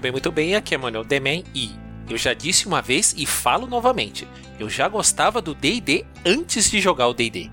[0.00, 0.54] Muito bem, muito bem.
[0.54, 1.72] Aqui é Manuel Demen e
[2.08, 4.26] eu já disse uma vez e falo novamente.
[4.58, 7.50] Eu já gostava do D&D antes de jogar o D&D.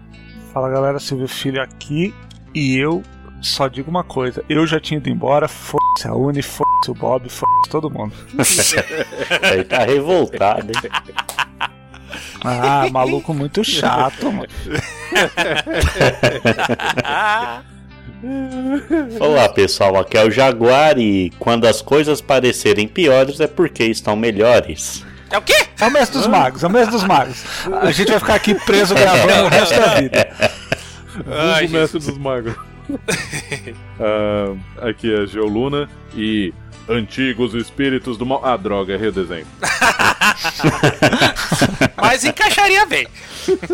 [0.54, 2.16] Fala galera, Silvio Filho aqui
[2.56, 3.04] e eu
[3.42, 7.28] só digo uma coisa: eu já tinha ido embora, foda-se a Uni, foda-se o Bob,
[7.28, 8.14] foda-se todo mundo.
[9.52, 10.92] Ele tá revoltado, hein?
[12.46, 14.48] Ah, maluco muito chato, mano.
[19.20, 24.16] Olá pessoal, aqui é o Jaguar e quando as coisas parecerem piores é porque estão
[24.16, 25.06] melhores.
[25.30, 25.68] É o quê?
[25.80, 27.44] É o mestre dos magos, é o mestre dos magos.
[27.82, 30.36] A gente vai ficar aqui preso gravando o resto da vida.
[31.28, 32.56] Ai, Vulgo mestre dos magos.
[34.00, 34.56] Ah,
[34.88, 36.54] aqui é Geoluna e
[36.88, 38.46] antigos espíritos do mal.
[38.46, 39.48] Ah, droga, errei o desenho.
[41.98, 43.08] Mas encaixaria bem.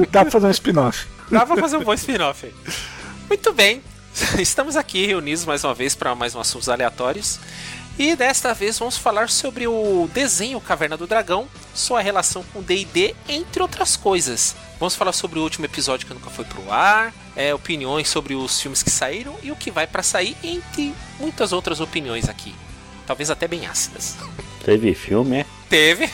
[0.09, 1.05] Dá pra fazer um spin-off.
[1.29, 2.51] Dá pra fazer um bom spin-off.
[3.29, 3.83] Muito bem.
[4.39, 7.39] Estamos aqui reunidos mais uma vez para mais um assuntos aleatórios.
[7.97, 13.15] E desta vez vamos falar sobre o desenho Caverna do Dragão, sua relação com D&D,
[13.29, 14.55] entre outras coisas.
[14.79, 18.59] Vamos falar sobre o último episódio que nunca foi pro ar, é, opiniões sobre os
[18.59, 22.55] filmes que saíram e o que vai para sair, entre muitas outras opiniões aqui.
[23.05, 24.15] Talvez até bem ácidas.
[24.65, 25.45] Teve filme, é?
[25.69, 26.09] Teve.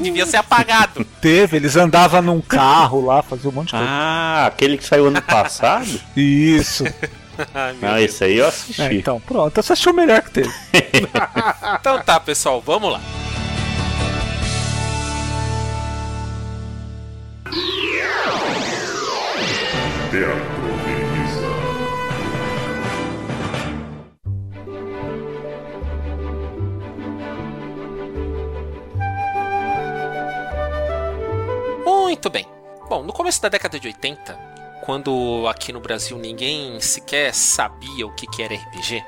[0.00, 1.04] Devia ser apagado.
[1.20, 3.86] Teve, eles andavam num carro lá, faziam um monte de coisa.
[3.88, 6.00] Ah, aquele que saiu ano passado?
[6.16, 6.84] Isso.
[7.54, 8.10] Ai, meu Não, Deus.
[8.10, 8.82] esse aí eu assisti.
[8.82, 9.62] É, então, pronto.
[9.62, 10.52] Você achou melhor que teve.
[11.80, 13.00] Então tá, pessoal, vamos lá.
[32.22, 32.46] Muito bem.
[32.88, 34.38] Bom, no começo da década de 80,
[34.84, 39.04] quando aqui no Brasil ninguém sequer sabia o que que era RPG,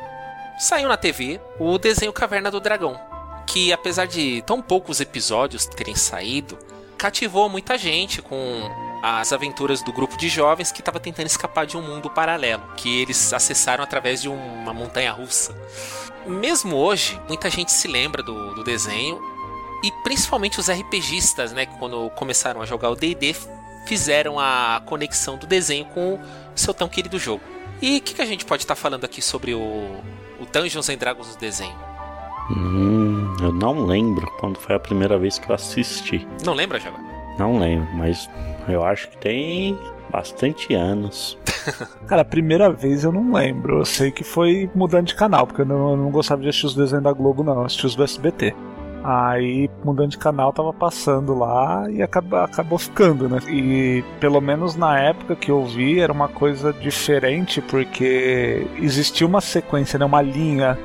[0.59, 3.01] saiu na TV o desenho Caverna do Dragão,
[3.47, 6.59] que apesar de tão poucos episódios terem saído,
[6.99, 8.69] cativou muita gente com
[9.01, 13.01] as aventuras do grupo de jovens que estava tentando escapar de um mundo paralelo, que
[13.01, 15.57] eles acessaram através de uma montanha russa.
[16.27, 19.34] Mesmo hoje, muita gente se lembra do, do desenho
[19.85, 23.37] e principalmente os RPGistas, né, que quando começaram a jogar o D&D,
[23.85, 26.21] fizeram a conexão do desenho com o
[26.57, 27.43] seu tão querido jogo.
[27.83, 29.59] E o que, que a gente pode estar falando aqui sobre o,
[30.41, 31.75] o Dungeons and Dragons do desenho?
[32.51, 36.27] Hum, eu não lembro quando foi a primeira vez que eu assisti.
[36.47, 36.97] Não lembra, Java?
[37.39, 38.27] Não lembro, mas
[38.67, 39.79] eu acho que tem
[40.09, 41.37] bastante anos.
[42.09, 43.81] Cara, a primeira vez eu não lembro.
[43.81, 46.67] Eu sei que foi mudando de canal, porque eu não, eu não gostava de assistir
[46.69, 47.57] os desenhos da Globo, não.
[47.57, 48.55] Eu assistia os do SBT.
[49.07, 53.39] Aí, mudando de canal, tava passando lá e acabou, acabou ficando, né?
[53.51, 59.43] E pelo menos na época que eu vi, era uma coisa diferente, porque existia uma
[59.43, 60.07] sequência, né?
[60.07, 60.79] Uma linha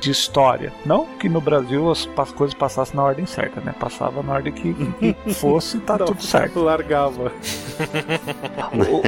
[0.00, 0.72] de história.
[0.86, 3.74] Não que no Brasil as, as coisas passassem na ordem certa, né?
[3.76, 6.60] Passava na ordem que, que fosse e tá tudo certo.
[6.60, 7.32] Largava.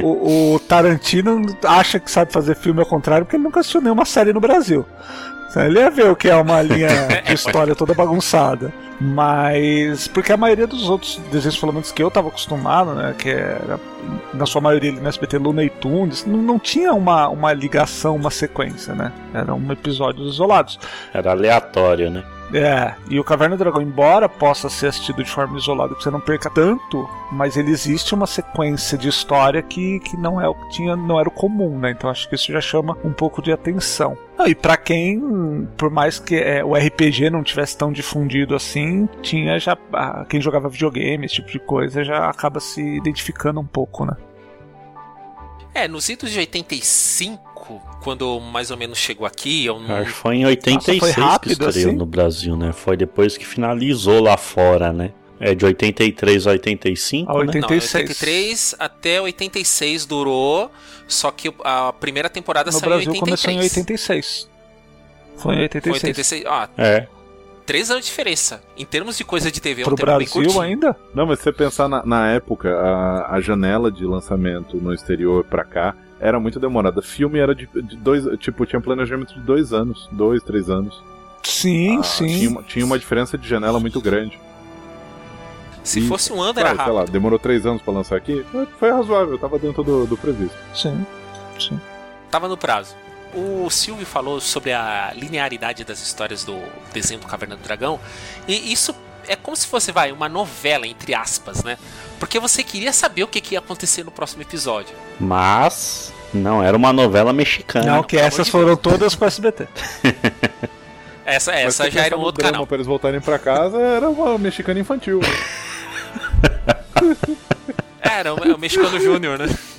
[0.03, 3.79] O, o- o Tarantino acha que sabe fazer filme ao contrário porque ele nunca assistiu
[3.81, 4.85] nenhuma série no Brasil.
[5.55, 6.89] Ele ia ver o que é uma linha
[7.25, 8.71] de história toda bagunçada.
[8.99, 10.07] Mas.
[10.07, 13.15] Porque a maioria dos outros desenhos, pelo menos que eu tava acostumado, né?
[13.17, 13.79] Que era,
[14.33, 18.31] na sua maioria ali no SBT Looney Tunes, não, não tinha uma, uma ligação, uma
[18.31, 19.11] sequência, né?
[19.33, 20.79] Eram episódios isolados.
[21.13, 22.23] Era aleatório, né?
[22.53, 26.09] É, e o Caverna do Dragão, embora possa ser assistido de forma isolada, que você
[26.09, 30.55] não perca tanto, mas ele existe uma sequência de história que, que não é o
[30.55, 31.91] que tinha, não era o comum, né?
[31.91, 34.17] Então acho que isso já chama um pouco de atenção.
[34.37, 39.09] Ah, e pra quem, por mais que é, o RPG não tivesse tão difundido assim,
[39.21, 43.65] tinha já ah, quem jogava videogame, esse tipo de coisa, já acaba se identificando um
[43.65, 44.15] pouco, né?
[45.73, 47.46] É, nos idos de 85,
[48.01, 49.95] quando mais ou menos chegou aqui, eu não...
[49.95, 51.97] Acho que foi em 86 foi rápido que estreou assim?
[51.97, 52.71] no Brasil, né?
[52.71, 55.11] Foi depois que finalizou lá fora, né?
[55.39, 57.39] É de 83 a 85, A né?
[57.41, 60.71] 80 Não, 83 até 86 durou,
[61.07, 63.41] só que a primeira temporada No saiu Brasil em 83.
[63.43, 64.49] começou em 86.
[65.35, 66.03] Foi em Foi 86.
[66.03, 66.43] 86.
[66.47, 67.07] Ah, É.
[67.67, 68.63] três anos de diferença.
[68.75, 70.59] Em termos de coisa de TV, é um Pro Brasil curtinho.
[70.59, 70.95] ainda?
[71.13, 75.43] Não, mas se você pensar na, na época, a, a janela de lançamento no exterior
[75.43, 77.01] pra cá era muito demorada.
[77.01, 78.25] Filme era de, de dois.
[78.39, 81.01] Tipo, tinha planejamento de dois anos, dois, três anos.
[81.43, 82.27] Sim, Ah, sim.
[82.27, 84.37] Tinha, uma- tinha uma diferença de janela muito grande.
[85.83, 87.13] Se E, fosse um ano, era Claro, sei lá, rápido.
[87.13, 88.45] demorou três anos pra lançar aqui.
[88.77, 90.57] Foi razoável, tava dentro do, do previsto.
[90.75, 91.05] Sim.
[91.57, 91.79] Sim.
[92.29, 92.93] Tava no prazo.
[93.33, 96.59] O Silvio falou sobre a linearidade das histórias do
[96.93, 97.99] desenho do Caverna do Dragão.
[98.47, 98.93] E isso
[99.27, 101.77] é como se fosse, vai, uma novela, entre aspas, né?
[102.19, 104.95] Porque você queria saber o que, que ia acontecer no próximo episódio.
[105.19, 107.95] Mas não era uma novela mexicana.
[107.95, 109.67] Não, que essas foram todas pro SBT.
[111.25, 112.65] Essa, essa já era um outro drama canal.
[112.65, 115.19] Pra eles voltarem pra casa, era uma mexicana infantil.
[118.01, 119.47] É, Era o, o Mexicano Júnior, né?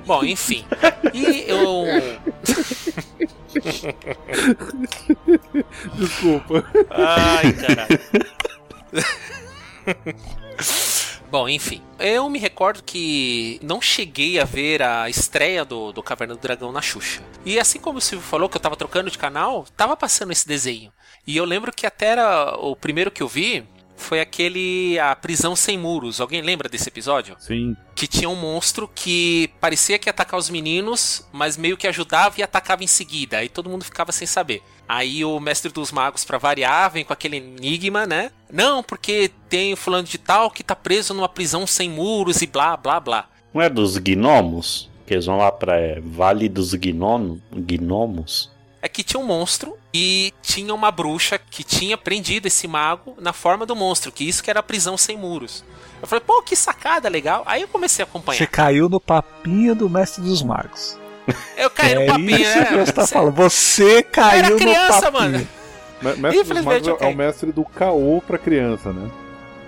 [0.00, 0.64] Bom, enfim.
[1.12, 1.84] E eu.
[5.94, 6.64] Desculpa.
[6.90, 8.00] Ai, caralho.
[11.30, 11.80] Bom, enfim.
[11.98, 16.70] Eu me recordo que não cheguei a ver a estreia do, do Caverna do Dragão
[16.70, 17.22] na Xuxa.
[17.44, 20.46] E assim como o Silvio falou que eu tava trocando de canal, tava passando esse
[20.46, 20.92] desenho.
[21.26, 23.66] E eu lembro que até era o primeiro que eu vi
[24.02, 26.20] foi aquele A Prisão Sem Muros.
[26.20, 27.36] Alguém lembra desse episódio?
[27.38, 27.74] Sim.
[27.94, 32.34] que tinha um monstro que parecia que ia atacar os meninos, mas meio que ajudava
[32.38, 33.38] e atacava em seguida.
[33.38, 34.62] Aí todo mundo ficava sem saber.
[34.88, 38.30] Aí o mestre dos magos, pra variar, vem com aquele enigma, né?
[38.52, 42.46] Não, porque tem o fulano de tal que tá preso numa prisão sem muros e
[42.46, 43.28] blá, blá, blá.
[43.54, 44.90] Não é dos gnomos?
[45.06, 48.50] Que eles vão lá pra é, Vale dos Gnomo, Gnomos?
[48.80, 53.32] É que tinha um monstro e tinha uma bruxa que tinha prendido esse mago na
[53.32, 55.64] forma do monstro, que isso que era a prisão sem muros.
[56.00, 57.42] Eu falei, pô, que sacada legal.
[57.46, 58.46] Aí eu comecei a Você acompanhar.
[58.48, 60.96] caiu no papinho do mestre dos magos.
[61.56, 62.64] Eu caí no é papinho, isso né?
[62.66, 63.34] que você tá falando.
[63.34, 65.32] Você caiu Era criança, no papinho.
[65.32, 65.48] mano.
[66.02, 69.08] Me- Mestre dos Infelizmente, Magos é o mestre do caô pra criança, né?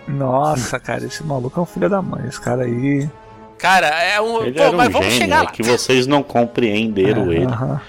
[0.09, 2.27] Nossa, cara, esse maluco é um filho da mãe.
[2.29, 3.09] Esse cara aí.
[3.57, 4.43] Cara, é um.
[4.43, 5.51] Ele pô, era um mas vamos chegar é lá.
[5.51, 7.47] que vocês não compreenderam É, ele.
[7.47, 7.81] aham.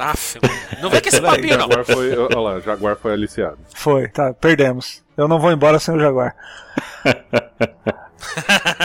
[0.00, 0.38] Aff,
[0.80, 1.68] não vem com esse papinho, não.
[1.68, 3.58] Jaguar foi, olha lá, Jaguar foi aliciado.
[3.74, 5.02] Foi, tá, perdemos.
[5.16, 6.34] Eu não vou embora sem o Jaguar.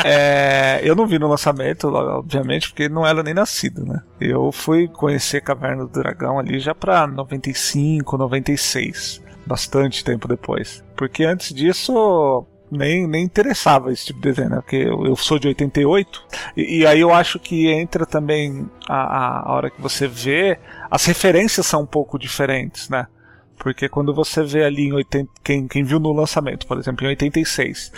[0.03, 4.01] É, eu não vi no lançamento, obviamente, porque não era nem nascido, né?
[4.19, 9.21] Eu fui conhecer Caverna do Dragão ali já pra 95, 96.
[9.45, 10.83] Bastante tempo depois.
[10.95, 12.45] Porque antes disso.
[12.71, 14.55] Nem, nem interessava esse tipo de desenho, né?
[14.57, 16.23] Porque eu, eu sou de 88.
[16.57, 20.57] E, e aí eu acho que entra também a, a, hora que você vê.
[20.89, 23.07] As referências são um pouco diferentes, né?
[23.57, 27.09] Porque quando você vê ali em 80, quem, quem viu no lançamento, por exemplo, em
[27.09, 27.91] 86,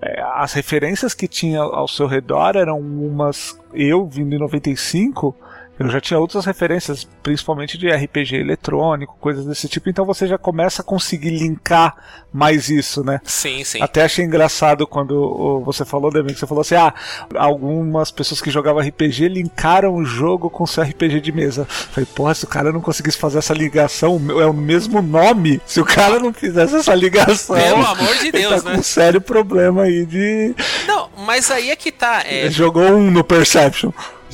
[0.00, 3.58] é, as referências que tinha ao seu redor eram umas.
[3.72, 5.34] Eu vindo em 95,
[5.78, 10.38] eu já tinha outras referências, principalmente de RPG eletrônico, coisas desse tipo, então você já
[10.38, 11.94] começa a conseguir linkar
[12.32, 13.20] mais isso, né?
[13.24, 13.82] Sim, sim.
[13.82, 16.94] Até achei engraçado quando você falou, Demi, que você falou assim: ah,
[17.34, 21.64] algumas pessoas que jogavam RPG linkaram o jogo com seu RPG de mesa.
[21.66, 25.60] Falei, porra, se o cara não conseguisse fazer essa ligação, é o mesmo nome.
[25.66, 28.78] Se o cara não fizesse essa ligação, Pelo amor de ele Deus, tá com né?
[28.78, 30.54] um sério problema aí de.
[30.86, 32.22] Não, mas aí é que tá.
[32.26, 33.92] é, Jogou um no Perception.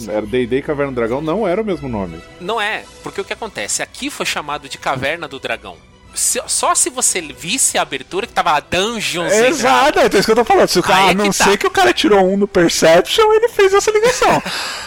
[0.08, 2.18] Era D&D e Caverna do Dragão, não era o mesmo nome.
[2.40, 2.84] não é.
[3.02, 3.82] Porque o que acontece?
[3.82, 5.76] Aqui foi chamado de Caverna do Dragão.
[6.14, 9.32] Se- só se você visse a abertura que tava lá Dungeons.
[9.32, 10.68] Exato, é isso que eu tô falando.
[10.68, 11.32] Se o cara, Aí é a não tá.
[11.44, 14.42] ser que o cara tirou um no Perception, ele fez essa ligação.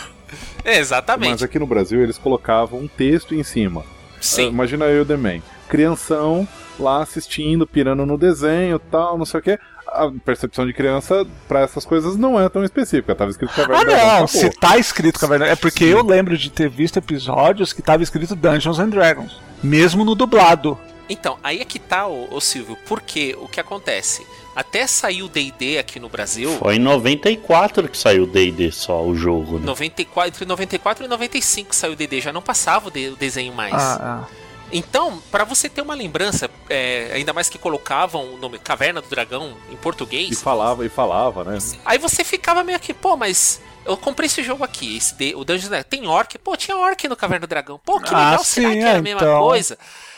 [0.63, 1.31] Exatamente.
[1.31, 3.83] Mas aqui no Brasil eles colocavam um texto em cima.
[4.19, 4.47] Sim.
[4.49, 5.41] Imagina eu e o The Man.
[5.69, 6.47] Crianção
[6.79, 9.59] lá assistindo, pirando no desenho tal, não sei o que.
[9.95, 13.15] A percepção de criança pra essas coisas não é tão específica.
[13.15, 14.19] Tava escrito Caverna Ah, Dragão.
[14.21, 18.03] não, se tá escrito Caverna É porque eu lembro de ter visto episódios que tava
[18.03, 19.39] escrito Dungeons and Dragons.
[19.63, 20.77] Mesmo no dublado.
[21.07, 22.77] Então, aí é que tá, ô, ô Silvio.
[22.87, 24.25] Porque o que acontece?
[24.55, 29.03] Até saiu o D&D aqui no Brasil, Foi em 94 que saiu o D&D só,
[29.03, 29.65] o jogo, né?
[29.65, 33.53] 94, entre 94 e 95 saiu o D&D, já não passava o, de- o desenho
[33.53, 33.73] mais.
[33.73, 34.44] Ah, ah.
[34.71, 39.07] Então, pra você ter uma lembrança, é, ainda mais que colocavam o nome Caverna do
[39.07, 41.57] Dragão em E português, falava, e falava, né?
[41.85, 45.85] aí você ficava meio que, pô, mas eu comprei esse jogo aqui, esse o Dungeons
[45.89, 46.37] tem orc?
[46.39, 47.79] Pô, tinha orc no Caverna do Dragão.
[47.85, 49.39] Pô, que Ah, legal, será sim, que era é, a mesma então.
[49.39, 49.77] coisa?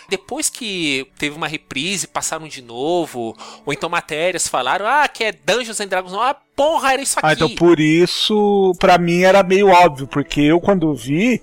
[0.09, 3.35] Depois que teve uma reprise, passaram de novo,
[3.65, 7.27] ou então matérias falaram, ah, que é Dungeons and Dragons, ah, porra, era isso aqui.
[7.27, 11.41] Ah, então por isso, pra mim era meio óbvio, porque eu quando vi,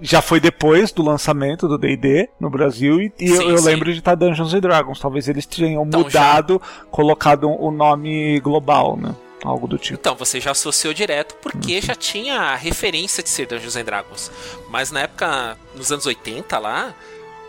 [0.00, 3.64] já foi depois do lançamento do D&D no Brasil, e, e eu, Sim, eu sim.
[3.64, 4.98] lembro de estar Dungeons and Dragons.
[4.98, 6.60] Talvez eles tenham Então, mudado,
[6.90, 9.14] colocado o nome global, né?
[9.44, 9.98] Algo do tipo.
[10.00, 14.30] Então, você já associou direto porque já tinha a referência de ser Dungeons and Dragons.
[14.70, 16.94] Mas na época, nos anos 80 lá,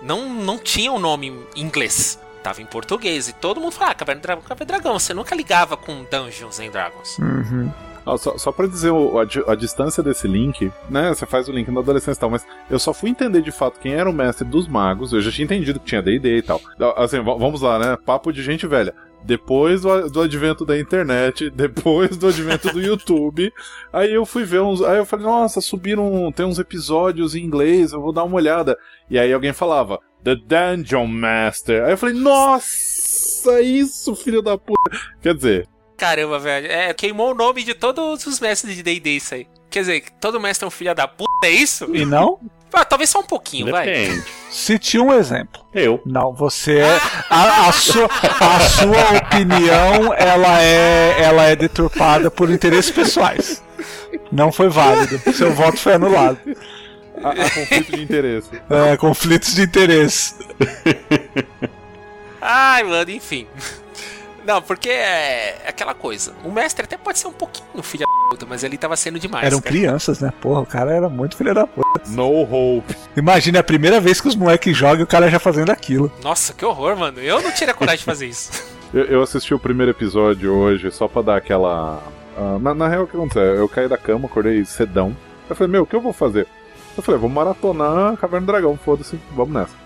[0.01, 2.19] não, não tinha o nome em inglês.
[2.43, 3.29] Tava em português.
[3.29, 4.99] E todo mundo falava, ah, Caverna do Dragão, Caverna do Dragão.
[4.99, 7.17] Você nunca ligava com Dungeons and Dragons.
[7.17, 7.71] Uhum.
[8.17, 11.09] Só, só pra dizer o- a, a distância desse link, né?
[11.13, 13.79] Você faz o link na adolescência e tal, mas eu só fui entender de fato
[13.79, 15.11] quem era o mestre dos magos.
[15.11, 16.61] Eu já tinha entendido que tinha DD e tal.
[16.97, 17.97] Assim, vamos lá, né?
[18.05, 18.93] Papo de gente velha.
[19.23, 23.51] Depois do, do advento da internet, depois do advento do YouTube,
[23.91, 24.83] aí eu fui ver uns.
[24.83, 26.31] Aí eu falei, nossa, subiram.
[26.31, 28.77] Tem uns episódios em inglês, eu vou dar uma olhada.
[29.09, 31.85] E aí alguém falava, The Dungeon Master.
[31.85, 34.91] Aí eu falei, nossa, isso, filho da puta.
[35.23, 36.71] Quer dizer, Caramba, velho.
[36.71, 39.47] É, queimou o nome de todos os mestres de D&D isso aí.
[39.69, 41.93] Quer dizer, todo mestre é um filho da puta, é isso?
[41.93, 42.39] E não?
[42.73, 43.85] Ah, talvez só um pouquinho, vai.
[43.85, 44.25] Depende.
[44.51, 45.65] Cite um exemplo.
[45.73, 46.01] Eu.
[46.05, 46.99] Não, você é.
[47.29, 53.63] A, a sua, a sua opinião ela é, ela é deturpada por interesses pessoais.
[54.29, 55.19] Não foi válido.
[55.33, 56.37] Seu voto foi anulado.
[57.23, 58.49] há, há conflito de interesse.
[58.69, 60.35] É, conflitos de interesse.
[62.41, 63.47] Ai, mano, enfim.
[64.45, 66.33] Não, porque é aquela coisa.
[66.43, 69.45] O mestre até pode ser um pouquinho filho da puta, mas ele tava sendo demais.
[69.45, 69.75] Eram cara.
[69.75, 70.31] crianças, né?
[70.39, 71.85] Porra, o cara era muito filho da puta.
[72.09, 72.95] No hope.
[73.17, 76.11] Imagina a primeira vez que os moleques jogam e o cara já fazendo aquilo.
[76.23, 77.19] Nossa, que horror, mano.
[77.19, 78.51] Eu não teria coragem de fazer isso.
[78.93, 82.01] Eu, eu assisti o primeiro episódio hoje só pra dar aquela.
[82.37, 83.41] ah, na, na real, o que aconteceu?
[83.41, 85.13] Eu caí da cama, acordei cedão.
[85.49, 86.47] Eu falei, meu, o que eu vou fazer?
[86.95, 89.84] Eu falei, vou maratonar Caverna do Dragão, foda-se, vamos nessa.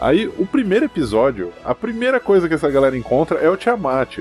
[0.00, 4.18] Aí, o primeiro episódio, a primeira coisa que essa galera encontra é o Tiamat.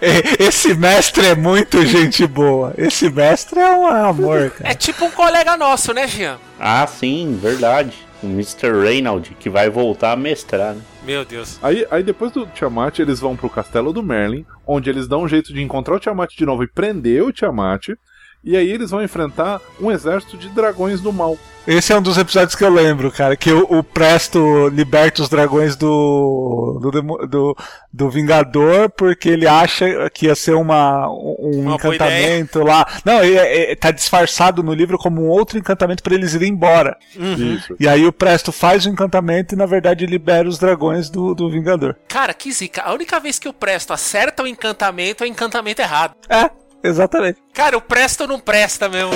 [0.00, 2.74] É, Esse mestre é muito gente boa.
[2.76, 4.70] Esse mestre é um amor, cara.
[4.70, 6.38] É tipo um colega nosso, né, Jean?
[6.58, 7.92] Ah, sim, verdade.
[8.22, 8.72] O Mr.
[8.82, 10.80] Reynald, que vai voltar a mestrar, né?
[11.04, 11.58] Meu Deus.
[11.62, 15.28] Aí, aí depois do Tiamat, eles vão pro castelo do Merlin, onde eles dão um
[15.28, 17.90] jeito de encontrar o Tiamat de novo e prender o Tiamat.
[18.44, 21.36] E aí eles vão enfrentar um exército de dragões do mal.
[21.66, 23.36] Esse é um dos episódios que eu lembro, cara.
[23.36, 27.56] Que o, o Presto liberta os dragões do do, do.
[27.92, 32.86] do Vingador porque ele acha que ia ser uma, um Uma encantamento lá.
[33.04, 36.50] Não, ele é- é- tá disfarçado no livro como um outro encantamento pra eles irem
[36.52, 36.96] embora.
[37.14, 37.76] Isso.
[37.78, 41.50] E aí o Presto faz o encantamento e na verdade libera os dragões do, do
[41.50, 41.96] Vingador.
[42.08, 42.80] Cara, que zica.
[42.82, 46.14] A única vez que o Presto acerta o encantamento é o encantamento errado.
[46.30, 46.48] É,
[46.82, 47.38] exatamente.
[47.52, 49.12] Cara, o Presto não presta mesmo.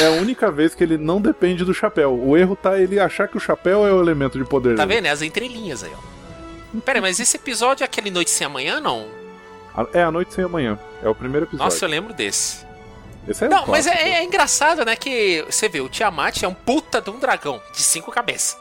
[0.00, 2.18] É a única vez que ele não depende do chapéu.
[2.18, 5.06] O erro tá ele achar que o chapéu é o elemento de poder Tá vendo?
[5.06, 6.80] É as entrelinhas aí, ó.
[6.80, 9.06] Pera aí, mas esse episódio é aquele Noite Sem Amanhã, não?
[9.92, 10.78] É a noite sem amanhã.
[11.02, 11.64] É o primeiro episódio.
[11.64, 12.64] Nossa, eu lembro desse.
[13.26, 14.96] Esse é Não, um mas é, é engraçado, né?
[14.96, 18.58] Que você vê, o Tiamat é um puta de um dragão de cinco cabeças.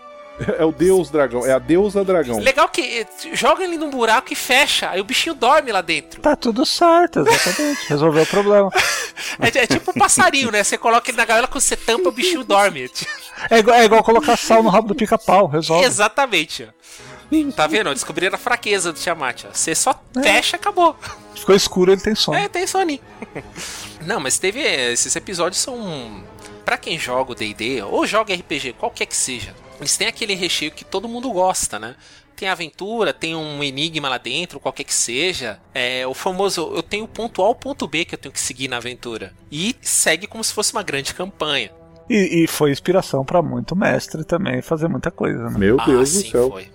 [0.58, 1.46] É o deus dragão.
[1.46, 2.40] É a deusa dragão.
[2.40, 6.22] Legal que eh, joga ele num buraco e fecha, aí o bichinho dorme lá dentro.
[6.22, 7.88] Tá tudo certo, exatamente.
[7.88, 8.72] Resolveu o problema.
[9.40, 10.64] É, é tipo um passarinho, né?
[10.64, 12.90] Você coloca ele na gaiola, quando você tampa, o bichinho dorme.
[13.50, 15.86] É igual, é igual colocar sal no rabo do pica-pau, resolve.
[15.86, 16.68] Exatamente.
[17.56, 17.94] Tá vendo?
[17.94, 19.46] Descobriram a fraqueza do Tiamat.
[19.46, 19.54] Ó.
[19.54, 20.96] Você só fecha, acabou.
[21.34, 22.38] Ficou escuro, ele tem sono.
[22.38, 23.00] É, tem soninho.
[24.06, 24.60] Não, mas teve.
[24.60, 26.24] Esses episódios são.
[26.66, 30.72] Pra quem joga o DD, ou joga RPG, qualquer que seja, eles têm aquele recheio
[30.72, 31.96] que todo mundo gosta, né?
[32.36, 35.60] Tem aventura, tem um enigma lá dentro, qualquer que seja.
[35.74, 38.40] É o famoso, eu tenho o ponto A ou ponto B que eu tenho que
[38.40, 39.34] seguir na aventura.
[39.52, 41.72] E segue como se fosse uma grande campanha.
[42.10, 45.58] E, e foi inspiração pra muito mestre também fazer muita coisa, né?
[45.58, 46.50] Meu ah, Deus sim, do céu.
[46.50, 46.68] foi.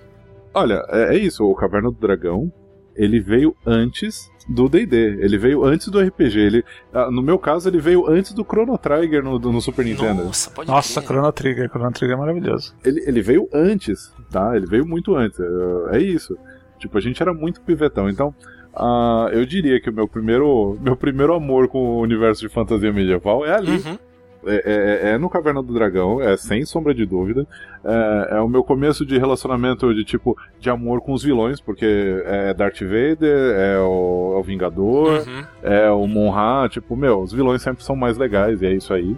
[0.55, 1.45] Olha, é, é isso.
[1.45, 2.53] O Caverna do Dragão,
[2.95, 4.97] ele veio antes do D&D.
[5.21, 6.39] Ele veio antes do RPG.
[6.39, 9.85] Ele, ah, no meu caso, ele veio antes do Chrono Trigger no, do- no Super
[9.85, 10.25] Nintendo.
[10.25, 11.09] Nossa, pode Nossa, crer.
[11.17, 12.75] Chrono Trigger, Chrono Trigger é maravilhoso.
[12.85, 14.57] Ele, ele veio antes, tá?
[14.57, 15.39] Ele veio muito antes.
[15.41, 16.37] É, é isso.
[16.79, 18.09] Tipo, a gente era muito pivetão.
[18.09, 18.35] Então,
[18.75, 22.93] ah, eu diria que o meu primeiro, meu primeiro amor com o universo de fantasia
[22.93, 23.73] medieval é ali.
[23.79, 23.99] Uhum.
[24.47, 27.47] É, é- é no Caverna do Dragão, é sem sombra de dúvida.
[27.85, 32.23] É, é o meu começo de relacionamento de tipo de amor com os vilões, porque
[32.25, 35.45] é Darth Vader, é o, é o Vingador, Uhum.
[35.63, 39.17] é o Monra, tipo, meu, os vilões sempre são mais legais, e é isso aí.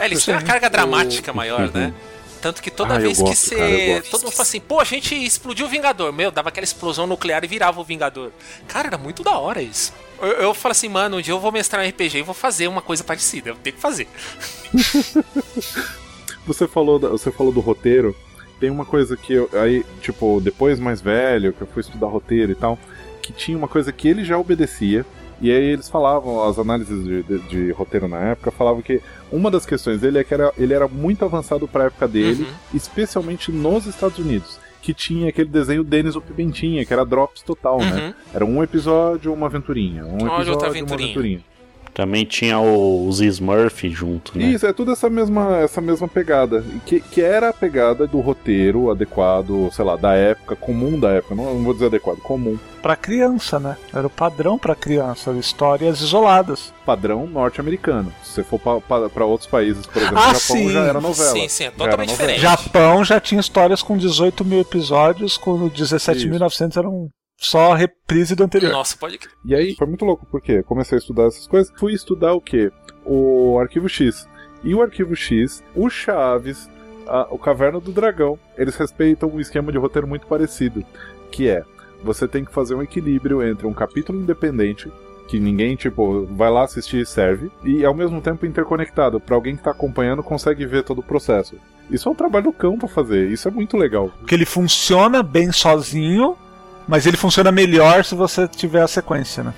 [0.00, 1.92] É, eles têm uma carga dramática maior, né?
[2.42, 3.56] Tanto que toda Ah, vez que gosto, você.
[3.56, 4.10] cara, eu gosto.
[4.10, 6.12] todo mundo fala assim, pô, a gente explodiu o Vingador.
[6.12, 8.30] Meu, dava aquela explosão nuclear e virava o Vingador.
[8.68, 9.92] Cara, era muito da hora isso.
[10.20, 12.68] Eu, eu falo assim, mano, um dia eu vou mestrar um RPG e vou fazer
[12.68, 13.50] uma coisa parecida.
[13.50, 14.08] Eu tenho que fazer.
[16.46, 18.14] Você falou, da- você falou do roteiro,
[18.60, 22.52] tem uma coisa que eu, aí, tipo, depois mais velho, que eu fui estudar roteiro
[22.52, 22.78] e tal,
[23.20, 25.04] que tinha uma coisa que ele já obedecia,
[25.40, 29.50] e aí eles falavam, as análises de, de- de roteiro na época falavam que uma
[29.50, 32.52] das questões dele é que era, ele era muito avançado pra época dele, Uhum.
[32.74, 34.58] especialmente nos Estados Unidos.
[34.86, 38.06] Que tinha aquele desenho Denis o Pimentinha, que era drops total, né?
[38.06, 38.14] Uhum.
[38.32, 40.04] Era um episódio, uma aventurinha.
[40.04, 41.40] Um Olha episódio, outra uma aventurinha.
[41.96, 44.44] Também tinha o- os Smurf junto, né?
[44.44, 46.62] Isso, é tudo essa mesma, essa mesma pegada.
[46.84, 51.34] Que, que era a pegada do roteiro adequado, sei lá, da época, comum da época.
[51.34, 52.58] Não, não vou dizer adequado, comum.
[52.82, 53.78] Pra criança, né?
[53.94, 56.70] Era o padrão pra criança, histórias isoladas.
[56.84, 58.12] Padrão norte-americano.
[58.22, 60.70] Se você for para outros países, por exemplo, Ah, o Japão sim.
[60.70, 61.30] já era novela.
[61.30, 62.40] Sim, sim, é totalmente diferente.
[62.40, 68.72] Japão já tinha histórias com 18 mil episódios, quando 17.900 eram só reprise do anterior.
[68.72, 69.32] Nossa, pode crer.
[69.44, 71.72] E aí, foi muito louco, porque comecei a estudar essas coisas.
[71.78, 72.72] Fui estudar o quê?
[73.04, 74.28] O Arquivo X.
[74.64, 76.68] E o Arquivo X, o Chaves,
[77.06, 80.84] a- o Caverna do Dragão, eles respeitam um esquema de roteiro muito parecido.
[81.30, 81.62] Que é,
[82.02, 84.90] você tem que fazer um equilíbrio entre um capítulo independente,
[85.28, 89.56] que ninguém, tipo, vai lá assistir e serve, e ao mesmo tempo interconectado, pra alguém
[89.56, 91.56] que tá acompanhando consegue ver todo o processo.
[91.90, 94.10] Isso é um trabalho do cão pra fazer, isso é muito legal.
[94.18, 96.36] Porque ele funciona bem sozinho,
[96.86, 99.52] mas ele funciona melhor se você tiver a sequência, né?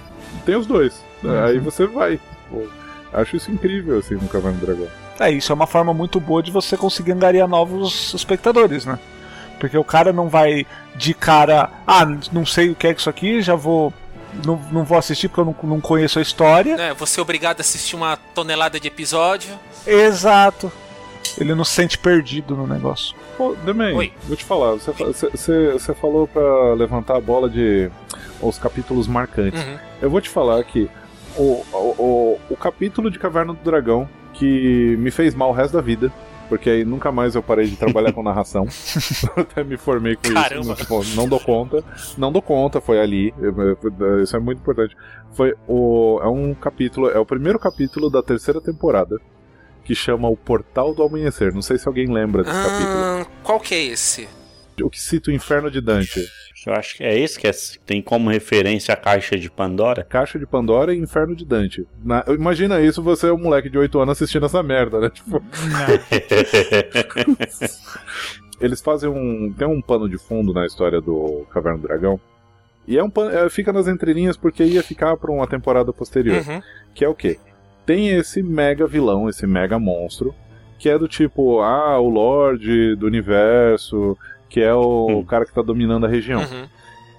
[0.45, 1.03] Tem os dois.
[1.23, 1.45] Uhum.
[1.45, 2.19] Aí você vai.
[2.51, 2.67] Pô,
[3.13, 4.89] acho isso incrível, assim, no Caverna do Dragão.
[5.21, 8.99] É, isso é uma forma muito boa de você conseguir angariar novos espectadores, né?
[9.59, 13.43] Porque o cara não vai de cara, ah, não sei o que é isso aqui,
[13.43, 13.93] já vou.
[14.45, 16.75] Não, não vou assistir porque eu não, não conheço a história.
[16.81, 19.59] É, você é obrigado a assistir uma tonelada de episódio.
[19.87, 20.71] Exato.
[21.39, 23.15] Ele não se sente perdido no negócio.
[23.37, 24.13] Pô, Demen, Oi.
[24.27, 27.91] vou te falar, você, você- você, você falou pra levantar a bola de
[28.43, 29.63] os capítulos marcantes.
[29.63, 29.79] Uhum.
[30.03, 30.89] Eu vou te falar que
[31.37, 35.75] o, o, o, o capítulo de Caverna do Dragão que me fez mal o resto
[35.75, 36.13] da vida,
[36.49, 38.67] porque aí nunca mais eu parei de trabalhar com narração.
[39.37, 40.61] Eu Até me formei com Caramba.
[40.61, 40.69] isso.
[40.69, 41.85] Não, tipo, não dou conta.
[42.17, 43.35] Não dou conta, foi ali.
[44.23, 44.97] Isso é muito importante.
[45.33, 46.21] Foi o.
[46.23, 47.09] É um capítulo.
[47.11, 49.21] É o primeiro capítulo da terceira temporada.
[49.89, 51.53] Que chama O Portal do Amanhecer.
[51.55, 52.93] Não sei se alguém lembra desse capítulo.
[52.93, 54.29] Ah, qual que é esse?
[54.83, 56.23] O que cita o Inferno de Dante.
[56.67, 57.53] Eu acho que é esse que é-
[57.87, 60.05] tem como referência a caixa de Pandora.
[60.05, 61.87] Caixa de Pandora e Inferno de Dante.
[62.05, 65.09] Na- imagina isso, você é um moleque de 8 anos assistindo essa merda, né?
[65.09, 65.43] Tipo,
[68.61, 69.53] eles fazem um.
[69.57, 72.21] Tem um pano de fundo na história do Caverna do Dragão.
[72.87, 76.43] E é um pano, é, fica nas entrelinhas porque ia ficar pra uma temporada posterior.
[76.47, 76.61] Uhum.
[76.95, 77.39] Que é o quê?
[77.89, 80.35] Tem esse mega vilão, esse mega monstro,
[80.79, 84.15] que é do tipo, ah, o Lorde do Universo,
[84.47, 85.25] que é o Hum.
[85.25, 86.43] cara que tá dominando a região.
[86.43, 86.67] Uhum.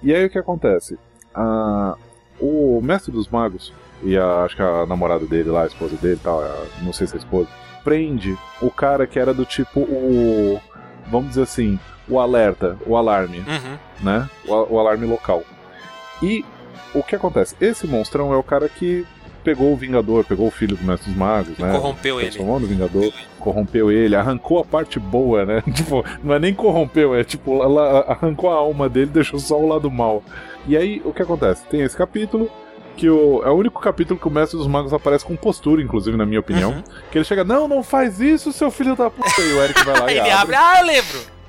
[0.00, 0.96] E aí o que acontece?
[1.34, 1.96] Ah,
[2.40, 3.72] o mestre dos magos,
[4.04, 7.08] e a- acho que a namorada dele lá, a esposa dele tal, a- não sei
[7.08, 7.48] se é a esposa,
[7.82, 10.60] prende o cara que era do tipo o.
[11.10, 13.78] Vamos dizer assim, o alerta, o alarme, Uhum.
[14.04, 14.30] né?
[14.46, 15.42] O, o alarme local.
[16.22, 16.44] E
[16.94, 17.56] o que acontece?
[17.60, 19.04] Esse monstrão é o cara que
[19.42, 21.72] pegou o Vingador, pegou o filho do mestre dos magos, né?
[21.72, 22.30] Corrompeu ele.
[22.30, 25.62] Transformou no Vingador, corrompeu ele, arrancou a parte boa, né?
[25.74, 29.58] tipo, não é nem corrompeu, é tipo, ela arrancou a alma dele e deixou só
[29.58, 30.22] o lado mal.
[30.66, 31.64] E aí, o que acontece?
[31.66, 32.50] Tem esse capítulo,
[32.96, 36.16] que o, é o único capítulo que o Mestre dos Magos aparece com postura, inclusive,
[36.16, 36.72] na minha opinião.
[36.72, 36.82] Uhum.
[37.10, 39.40] Que ele chega, não, não faz isso, seu filho da puta.
[39.40, 40.54] E o Eric vai lá e Ele abre.
[40.54, 41.39] abre, ah, eu lembro.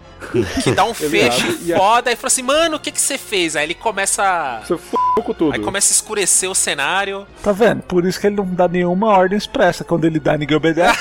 [0.63, 3.55] Que dá um fecho e foda e fala assim, mano, o que que você fez?
[3.55, 4.61] Aí ele começa.
[4.65, 5.53] Você f***, com tudo.
[5.53, 7.25] Aí começa a escurecer o cenário.
[7.43, 7.81] Tá vendo?
[7.83, 9.83] Por isso que ele não dá nenhuma ordem expressa.
[9.83, 10.97] Quando ele dá, ninguém obedece.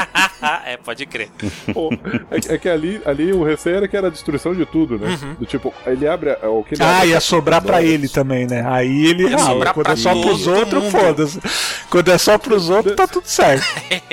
[0.66, 1.28] é, pode crer.
[1.72, 1.90] Pô,
[2.30, 5.18] é, é que ali, ali o receio era que era a destruição de tudo, né?
[5.22, 5.34] Uhum.
[5.34, 8.46] Do tipo, ele abre a- o que ele ah, abre- ia sobrar pra ele também,
[8.46, 8.64] né?
[8.66, 9.28] Aí ele.
[9.28, 11.40] Ia Ah, quando é só pros outros, foda-se.
[11.90, 13.64] Quando é só pros outros, tá tudo certo.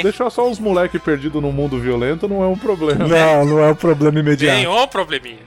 [0.01, 3.07] Deixar só os moleques perdidos num mundo violento não é um problema.
[3.07, 4.36] Não, não é o problema imediato.
[4.45, 5.39] Tem um probleminha.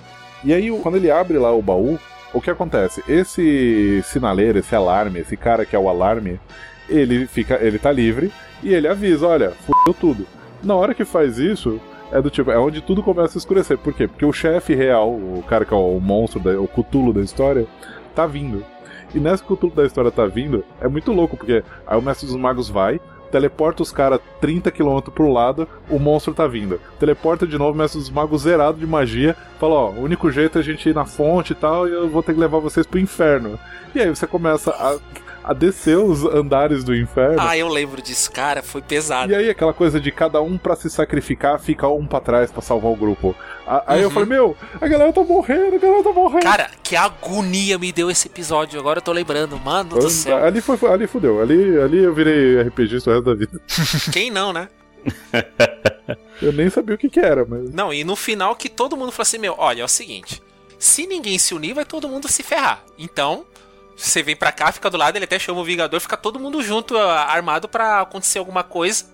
[0.43, 1.99] E aí, quando ele abre lá o baú,
[2.33, 3.03] o que acontece?
[3.09, 6.41] Esse sinaleiro, esse alarme, esse cara que é o alarme,
[6.89, 10.27] ele fica, ele tá livre e ele avisa, olha, fudeu tudo.
[10.63, 11.81] Na hora que faz isso,
[12.13, 13.79] é do tipo, é onde tudo começa a escurecer.
[13.79, 14.07] Por quê?
[14.07, 17.67] Porque o chefe real, o cara que é o monstro, da, o Cthulhu da história,
[18.15, 18.65] tá vindo.
[19.15, 22.03] E nessa que o Cthulhu da história tá vindo, é muito louco, porque aí o
[22.03, 26.81] Mestre dos Magos vai, teleporta os caras 30 km pro lado, o monstro tá vindo.
[26.99, 30.61] Teleporta de novo Mestre dos Magos zerado de magia, fala, ó, o único jeito é
[30.61, 32.99] a gente ir na fonte e tal, e eu vou ter que levar vocês pro
[32.99, 33.59] inferno.
[33.95, 34.97] E aí você começa a,
[35.51, 37.37] a descer os andares do inferno.
[37.41, 39.31] Ah, eu lembro disso, cara, foi pesado.
[39.31, 42.63] E aí aquela coisa de cada um pra se sacrificar, fica um pra trás pra
[42.63, 43.35] salvar o grupo.
[43.67, 44.15] A- Aí eu Uhum.
[44.15, 46.43] falei, meu, a galera tá morrendo, a galera tá morrendo.
[46.45, 48.79] Cara, que agonia me deu esse episódio.
[48.81, 50.43] Agora eu tô lembrando, mano do céu.
[50.45, 53.61] Ali foi, ali fudeu, ali, ali eu virei RPGista o resto da vida.
[54.13, 54.69] Quem não, né?
[56.41, 57.71] Eu nem sabia o que que era, mas...
[57.71, 60.43] Não, e no final que todo mundo falou assim: meu, olha, é o seguinte.
[60.79, 62.83] Se ninguém se unir, vai todo mundo se ferrar.
[62.99, 63.45] Então,
[63.97, 66.63] você vem pra cá, fica do lado, ele até chama o Vingador, fica todo mundo
[66.63, 69.05] junto, ah, armado pra acontecer alguma coisa.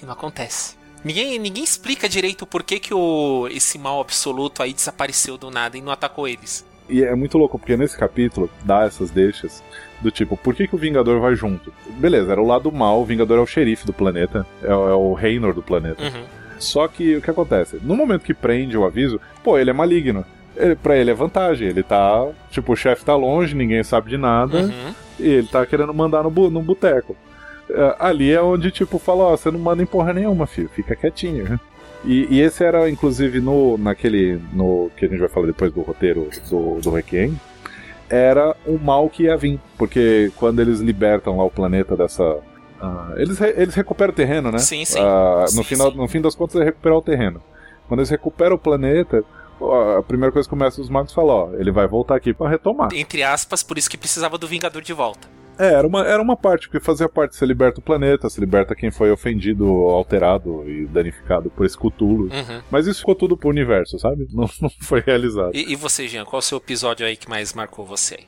[0.00, 0.76] E não acontece.
[1.02, 5.76] Ninguém, ninguém explica direito por que, que o, esse mal absoluto aí desapareceu do nada
[5.76, 6.64] e não atacou eles.
[6.90, 9.62] E é muito louco, porque nesse capítulo dá essas deixas
[10.00, 11.72] do tipo, por que, que o Vingador vai junto?
[11.98, 14.94] Beleza, era o lado mal, o Vingador é o xerife do planeta, é, o- é
[14.94, 16.02] o Reynor do planeta.
[16.02, 16.24] Uhum.
[16.58, 17.78] Só que o que acontece?
[17.82, 20.24] No momento que prende o aviso, pô, ele é maligno.
[20.56, 22.26] Ele, pra ele é vantagem, ele tá.
[22.50, 24.94] Tipo, o chefe tá longe, ninguém sabe de nada, Uhum.
[25.18, 27.16] e ele tá querendo mandar no, bu- no boteco.
[27.70, 30.96] É, ali é onde, tipo, fala, ó, você não manda em porra nenhuma, filho, fica
[30.96, 31.58] quietinho.
[32.04, 34.40] E, e esse era, inclusive, no, naquele.
[34.52, 37.38] no que a gente vai falar depois do roteiro do, do Requiem,
[38.08, 39.60] era o mal que ia vir.
[39.76, 42.38] Porque quando eles libertam lá o planeta dessa.
[42.80, 44.58] ah, eles, re- eles recuperam o terreno, né?
[44.58, 44.98] Sim, sim.
[45.00, 45.96] Ah, no, Sim, final, sim.
[45.98, 47.42] no fim das contas é recuperar o terreno.
[47.86, 49.22] Quando eles recuperam o planeta,
[49.98, 52.88] a primeira coisa que começa os magos falam, ó, ele vai voltar aqui pra retomar.
[52.94, 55.28] Entre aspas, por isso que precisava do Vingador de volta.
[55.58, 58.74] É, era uma, era uma parte, porque fazia parte, você liberta o planeta, você liberta
[58.74, 62.24] quem foi ofendido, alterado e danificado por esse cutulo.
[62.32, 62.62] Uhum.
[62.70, 64.26] Mas isso ficou tudo pro universo, sabe?
[64.32, 65.50] Não, não foi realizado.
[65.54, 68.14] E, e você, Jean, qual o seu episódio aí que mais marcou você?
[68.14, 68.26] aí?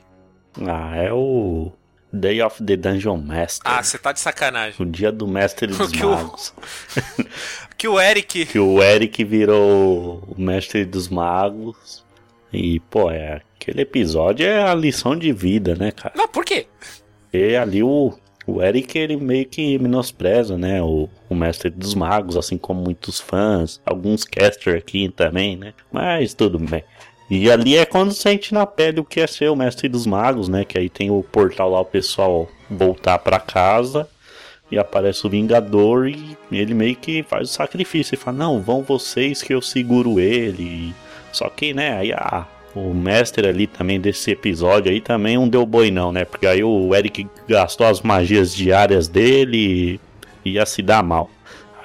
[0.67, 1.71] Ah, é o
[2.11, 3.61] Day of the Dungeon Master.
[3.65, 4.75] Ah, você tá de sacanagem.
[4.79, 6.53] O dia do mestre dos Que o- magos.
[7.75, 8.45] Que o Eric.
[8.45, 12.05] Que o Eric virou o mestre dos magos.
[12.53, 16.13] E, pô, é, aquele episódio é a lição de vida, né, cara?
[16.15, 16.67] Não, por quê?
[17.33, 18.13] E ali o,
[18.45, 23.19] o Eric, ele meio que menospreza, né, o, o mestre dos magos, assim como muitos
[23.19, 25.73] fãs, alguns caster aqui também, né?
[25.91, 26.83] Mas tudo bem.
[27.29, 30.47] E ali é quando sente na pele o que é ser o mestre dos magos,
[30.47, 30.63] né?
[30.63, 34.07] Que aí tem o portal lá, o pessoal voltar pra casa
[34.69, 38.13] e aparece o Vingador e ele meio que faz o sacrifício.
[38.13, 40.93] Ele fala, não, vão vocês que eu seguro ele.
[41.31, 45.65] Só que, né, aí a, o mestre ali também desse episódio aí também não deu
[45.65, 46.25] boi não, né?
[46.25, 49.99] Porque aí o Eric gastou as magias diárias dele
[50.43, 51.29] e ia se dar mal.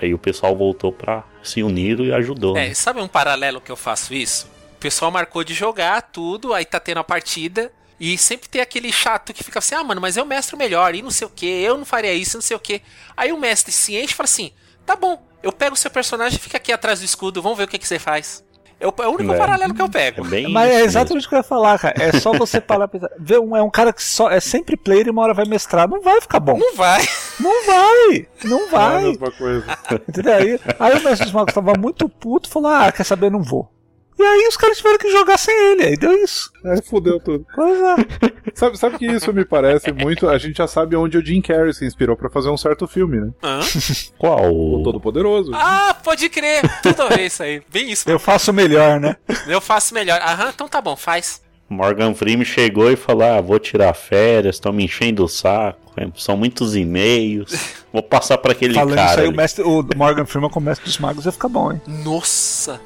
[0.01, 2.57] Aí o pessoal voltou pra se unir e ajudou.
[2.57, 2.75] É, né?
[2.75, 4.49] sabe um paralelo que eu faço isso?
[4.77, 7.73] O pessoal marcou de jogar tudo, aí tá tendo a partida.
[8.01, 11.03] E sempre tem aquele chato que fica assim, ah, mano, mas eu mestro melhor, e
[11.03, 12.81] não sei o que, eu não faria isso, não sei o que.
[13.17, 14.53] Aí o mestre se enche e fala assim:
[14.87, 17.69] tá bom, eu pego o seu personagem, fica aqui atrás do escudo, vamos ver o
[17.69, 18.45] que, que você faz.
[18.81, 19.37] É o, é o único É.
[19.37, 20.25] paralelo que eu É pego.
[20.25, 21.95] bem Mas é exatamente o que eu ia falar, cara.
[21.99, 23.15] É só você parar pra pensar.
[23.19, 25.89] Ver um, é um cara que só é sempre player e uma hora vai mestrar.
[25.89, 26.57] Não vai ficar bom.
[26.59, 27.03] Não vai.
[27.41, 28.27] Não vai!
[28.45, 29.03] Não É a vai!
[29.05, 29.65] mesma coisa.
[30.09, 30.35] Entendeu?
[30.35, 33.31] Aí, aí o mestre dos magos tava muito puto falou: Ah, quer saber?
[33.31, 33.69] Não vou.
[34.19, 35.85] E aí os caras tiveram que jogar sem ele.
[35.85, 36.51] Aí deu isso.
[36.65, 37.47] Aí fudeu tudo.
[37.55, 37.97] Pois é.
[38.55, 40.29] Sabe, sabe que isso me parece muito.
[40.29, 43.21] A gente já sabe onde o Jim Carrey se inspirou pra fazer um certo filme,
[43.21, 43.31] né?
[43.41, 43.61] Hã?
[44.19, 44.53] Qual?
[44.53, 45.53] O Todo-Poderoso.
[45.55, 46.63] Ah, pode crer.
[46.83, 47.63] Tudo a ver isso aí.
[47.73, 48.11] Bem isso.
[48.11, 49.15] Eu faço melhor, né?
[49.47, 50.21] Eu faço melhor.
[50.21, 51.41] Aham, então tá bom, faz.
[51.69, 56.09] Morgan Freeman chegou e falou: Ah, vou tirar férias, estão me enchendo o saco, é,
[56.17, 57.53] são muitos e-mails,
[57.93, 59.11] vou passar pra aquele Falando cara.
[59.11, 61.71] isso aí, o, ali." mestre, o Morgan Freeman como mestre dos magos ia ficar bom,
[61.73, 61.81] hein?
[61.87, 62.81] Nossa.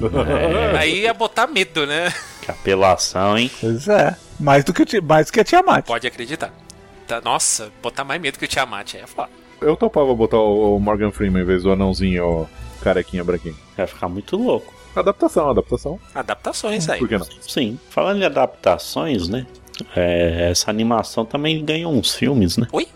[0.00, 2.12] É, Aí ia botar medo, né?
[2.42, 3.50] que apelação, hein?
[3.60, 4.16] Pois é.
[4.38, 5.84] Mais do que, mais do que a Tiamat.
[5.86, 6.52] Pode acreditar.
[7.06, 9.30] Tá, nossa, botar mais medo que o Tiamat aí é foda.
[9.60, 12.48] Eu topava botar o o Morgan Freeman em vez do anãozinho o
[12.82, 13.56] carequinha branquinho.
[13.76, 14.74] Vai ficar muito louco.
[14.96, 16.00] Adaptação, adaptação.
[16.14, 16.98] Adaptações aí.
[16.98, 17.26] Por que não?
[17.40, 19.46] Sim, falando em adaptações, né?
[19.96, 22.66] é, essa animação também ganhou uns filmes, né?
[22.72, 22.88] Oi?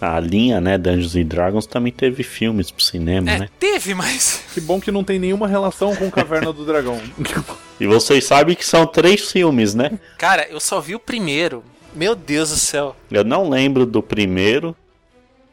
[0.00, 3.48] A linha, né, Dungeons and Dragons também teve filmes pro cinema, É, né?
[3.58, 4.42] teve, mas.
[4.54, 7.00] Que bom que não tem nenhuma relação com Caverna do Dragão.
[7.78, 9.98] E vocês sabem que são três filmes, né?
[10.18, 11.64] Cara, eu só vi o primeiro.
[11.94, 12.94] Meu Deus do céu.
[13.10, 14.76] Eu não lembro do primeiro.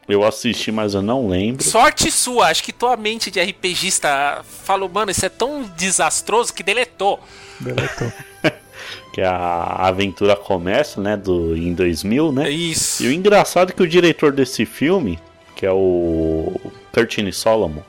[0.06, 1.62] Eu assisti, mas eu não lembro.
[1.64, 6.62] Sorte sua, acho que tua mente de RPGista falou, mano, isso é tão desastroso que
[6.62, 7.18] deletou.
[7.60, 8.12] Deletou.
[9.18, 12.48] Que a aventura começa, né, do, em 2000, né?
[12.48, 13.02] Isso.
[13.02, 15.18] E o engraçado é que o diretor desse filme,
[15.56, 16.54] que é o
[16.92, 17.82] Curtin Solomon,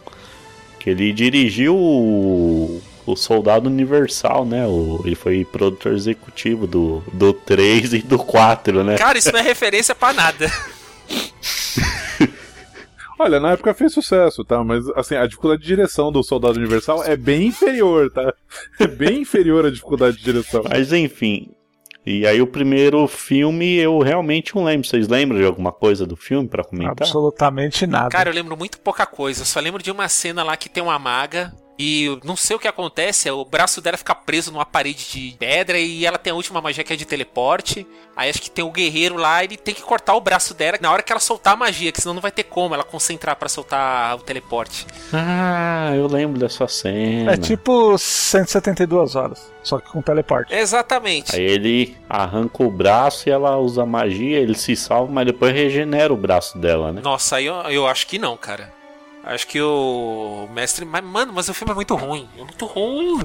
[0.79, 4.65] que ele dirigiu o, o Soldado Universal, né?
[4.65, 8.97] O, ele foi produtor executivo do, do 3 e do 4, né?
[8.97, 10.51] Cara, isso não é referência pra nada.
[13.19, 14.63] Olha, na época fez sucesso, tá?
[14.63, 18.33] Mas, assim, a dificuldade de direção do Soldado Universal é bem inferior, tá?
[18.79, 20.63] É bem inferior a dificuldade de direção.
[20.69, 21.51] Mas enfim.
[22.05, 24.87] E aí o primeiro filme eu realmente não lembro.
[24.87, 27.01] Vocês lembram de alguma coisa do filme pra comentar?
[27.01, 28.09] Absolutamente nada.
[28.09, 29.41] Cara, eu lembro muito pouca coisa.
[29.41, 31.53] Eu só lembro de uma cena lá que tem uma maga.
[31.81, 35.79] E não sei o que acontece, o braço dela fica preso numa parede de pedra
[35.79, 37.87] e ela tem a última magia que é de teleporte.
[38.17, 40.91] Aí acho que tem o guerreiro lá, ele tem que cortar o braço dela na
[40.91, 43.47] hora que ela soltar a magia, que senão não vai ter como ela concentrar pra
[43.47, 44.85] soltar o teleporte.
[45.13, 47.31] Ah, eu lembro dessa cena.
[47.31, 50.53] É tipo 172 horas, só que com teleporte.
[50.53, 51.33] Exatamente.
[51.33, 56.11] Aí ele arranca o braço e ela usa magia, ele se salva, mas depois regenera
[56.13, 56.99] o braço dela, né?
[57.01, 58.78] Nossa, aí eu, eu acho que não, cara.
[59.33, 60.85] Acho que o mestre.
[60.85, 62.27] Mas, mano, mas o filme é muito ruim.
[62.37, 63.19] É muito ruim.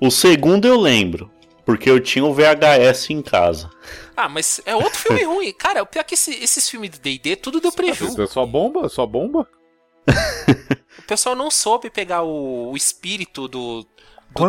[0.00, 1.30] O segundo eu lembro,
[1.64, 3.70] porque eu tinha o VHS em casa.
[4.16, 5.52] Ah, mas é outro filme ruim.
[5.52, 8.06] Cara, o pior é que esse- esses filmes de D&D, tudo deu preju.
[8.06, 8.88] Isso é só bomba?
[8.88, 9.48] Só bomba?
[10.98, 13.84] O pessoal não soube pegar o, o espírito do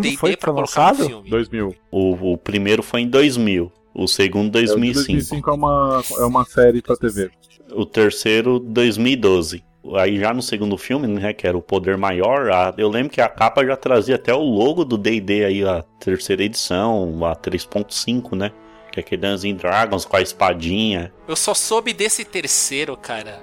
[0.01, 1.29] D&D pra colocar no filme.
[1.29, 1.75] 2000.
[1.91, 4.93] O, o primeiro foi em 2000, o segundo 2005.
[5.07, 7.31] 2005 é uma, é uma série pra TV.
[7.71, 9.63] O terceiro, 2012.
[9.95, 13.19] Aí já no segundo filme, né, que era o Poder Maior, a- eu lembro que
[13.19, 18.35] a capa já trazia até o logo do D&D aí, a terceira edição, a 3.5,
[18.35, 18.51] né?
[18.91, 21.11] Que é aquele Dungeons and Dragons com a espadinha.
[21.27, 23.41] Eu só soube desse terceiro, cara,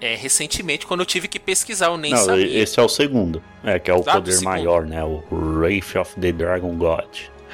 [0.00, 2.58] é, recentemente, quando eu tive que pesquisar, eu nem Não, sabia.
[2.62, 3.42] esse é o segundo.
[3.64, 4.40] É, que é o do Poder.
[4.42, 5.02] Maior, né?
[5.04, 7.04] O Wraith of the Dragon God.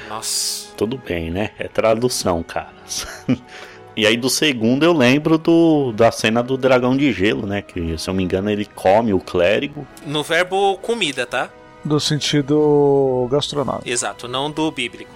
[0.07, 0.69] Nossa.
[0.77, 1.49] Tudo bem, né?
[1.59, 3.05] É tradução, caras.
[3.95, 7.61] e aí do segundo eu lembro do, da cena do dragão de gelo, né?
[7.61, 9.85] Que, se eu não me engano, ele come o clérigo.
[10.05, 11.49] No verbo comida, tá?
[11.83, 13.87] Do sentido gastronômico.
[13.87, 15.11] Exato, não do bíblico.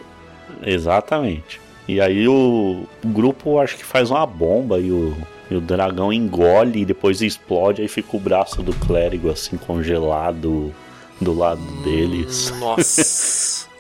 [0.62, 1.62] Exatamente.
[1.88, 5.16] E aí o, o grupo acho que faz uma bomba e o,
[5.52, 10.74] e o dragão engole e depois explode, aí fica o braço do clérigo assim congelado
[11.20, 12.54] do lado deles.
[12.60, 13.68] Nossa.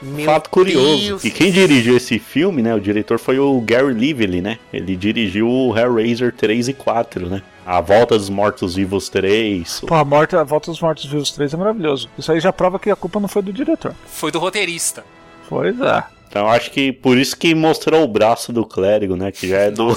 [0.00, 1.06] Meu Fato curioso.
[1.06, 1.24] Deus.
[1.24, 2.74] E quem dirigiu esse filme, né?
[2.74, 4.58] O diretor foi o Gary Lively, né?
[4.72, 7.42] Ele dirigiu o Hellraiser 3 e 4, né?
[7.66, 9.80] A Volta dos Mortos Vivos 3.
[9.86, 12.08] Pô, a, morte, a Volta dos Mortos Vivos 3 é maravilhoso.
[12.16, 13.94] Isso aí já prova que a culpa não foi do diretor.
[14.06, 15.04] Foi do roteirista.
[15.48, 16.04] Pois é.
[16.28, 19.32] Então eu acho que por isso que mostrou o braço do clérigo, né?
[19.32, 19.94] Que já é do.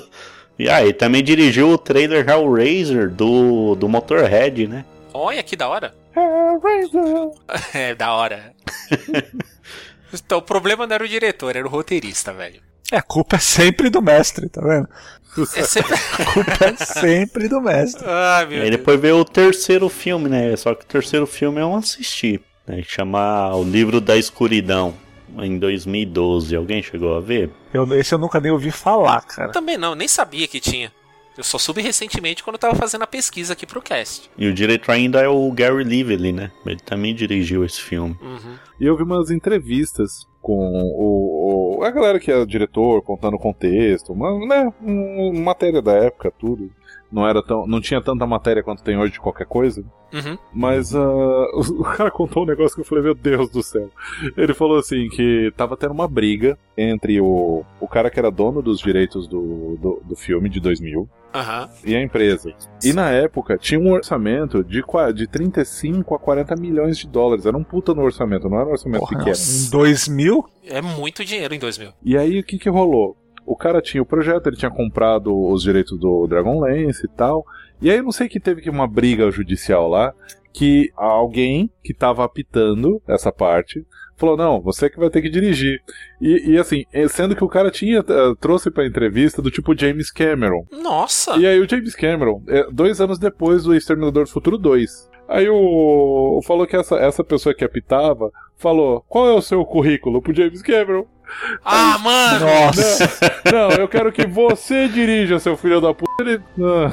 [0.58, 4.84] e aí, também dirigiu o trailer Hellraiser do, do Motorhead, né?
[5.12, 5.94] Olha que da hora.
[6.16, 7.30] Hellraiser.
[7.74, 8.53] É, da hora.
[10.12, 12.60] então, o problema não era o diretor, era o roteirista, velho.
[12.92, 14.88] É, a culpa é sempre do mestre, tá vendo?
[15.56, 15.94] É sempre...
[16.18, 18.04] A culpa é sempre do mestre.
[18.06, 18.78] Ai, meu Aí Deus.
[18.78, 20.54] depois veio o terceiro filme, né?
[20.56, 22.40] Só que o terceiro filme eu não assisti.
[22.66, 22.82] Né?
[22.86, 24.94] Chama O Livro da Escuridão,
[25.38, 26.54] em 2012.
[26.54, 27.50] Alguém chegou a ver?
[27.72, 29.50] Eu, esse eu nunca nem ouvi falar, cara.
[29.50, 30.92] Também não, nem sabia que tinha.
[31.36, 34.30] Eu só soube recentemente quando eu tava fazendo a pesquisa aqui pro cast.
[34.38, 36.52] E o diretor ainda é o Gary Lively, né?
[36.64, 38.16] Ele também dirigiu esse filme.
[38.22, 38.54] Uhum.
[38.80, 43.38] E eu vi umas entrevistas com o, o- a galera que é diretor, contando o
[43.38, 46.70] contexto, uma, né, um- matéria da época, tudo.
[47.14, 49.84] Não era tão, não tinha tanta matéria quanto tem hoje de qualquer coisa.
[50.12, 50.36] Uhum.
[50.52, 51.00] Mas ah,
[51.54, 53.88] o o cara contou um negócio que eu falei, meu Deus do céu.
[54.36, 58.60] Ele falou assim que tava tendo uma briga entre o, o cara que era dono
[58.60, 61.70] dos direitos do, do, do filme de 2000 Aham.
[61.84, 62.52] e a empresa.
[62.82, 64.82] E na época tinha um orçamento de,
[65.14, 67.46] de 35 a 40 milhões de dólares.
[67.46, 69.36] Era um puta no orçamento, não era um orçamento Porra, pequeno.
[69.36, 70.44] em 2000?
[70.66, 71.92] É muito dinheiro em 2000.
[72.02, 73.16] E aí o que que rolou?
[73.46, 77.44] O cara tinha o projeto, ele tinha comprado os direitos do Dragonlance e tal.
[77.80, 80.14] E aí eu não sei que teve que uma briga judicial lá,
[80.52, 83.84] que alguém que tava apitando essa parte
[84.16, 85.82] falou: "Não, você que vai ter que dirigir".
[86.20, 89.76] E, e assim, eh, sendo que o cara tinha eh, trouxe pra entrevista do tipo
[89.76, 90.64] James Cameron.
[90.70, 91.36] Nossa!
[91.36, 95.10] E aí o James Cameron, é, dois anos depois do Exterminador do Futuro 2.
[95.26, 100.22] Aí o falou que essa, essa pessoa que apitava falou: "Qual é o seu currículo
[100.22, 101.06] pro James Cameron?"
[101.64, 102.46] Ah, mano!
[102.46, 103.10] Nossa.
[103.52, 106.22] Não, eu quero que você dirija, seu filho da puta.
[106.22, 106.40] Ele...
[106.60, 106.92] Ah.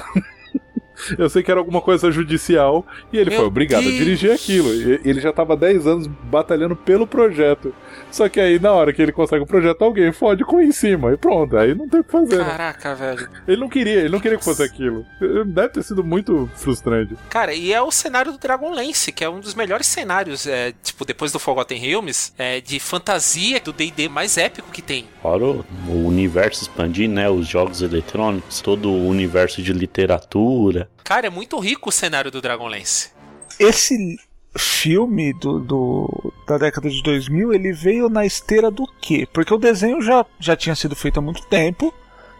[1.18, 3.96] Eu sei que era alguma coisa judicial e ele Meu foi obrigado Deus.
[3.96, 4.74] a dirigir aquilo.
[4.74, 7.74] E- Ele já tava 10 anos batalhando pelo projeto.
[8.12, 10.72] Só que aí, na hora que ele consegue o projeto, alguém fode com ele em
[10.72, 11.12] cima.
[11.14, 12.38] E pronto, aí não tem o que fazer.
[12.38, 12.44] né?
[12.46, 13.30] Caraca, velho.
[13.48, 15.06] Ele não queria, ele não queria que fosse aquilo.
[15.48, 17.16] Deve ter sido muito frustrante.
[17.30, 21.06] Cara, e é o cenário do Dragonlance, que é um dos melhores cenários, é, tipo,
[21.06, 25.06] depois do Forgotten Realms, é, de fantasia do D&D mais épico que tem.
[25.22, 27.30] Fora o, o universo expandir, né?
[27.30, 30.90] Os jogos eletrônicos, todo o universo de literatura.
[31.04, 33.12] Cara, é muito rico o cenário do Dragonlance.
[33.60, 34.18] Esse
[34.58, 39.28] filme do, do- da década de 2000, ele veio na esteira do quê?
[39.32, 41.94] Porque o desenho já, já tinha sido feito há muito tempo,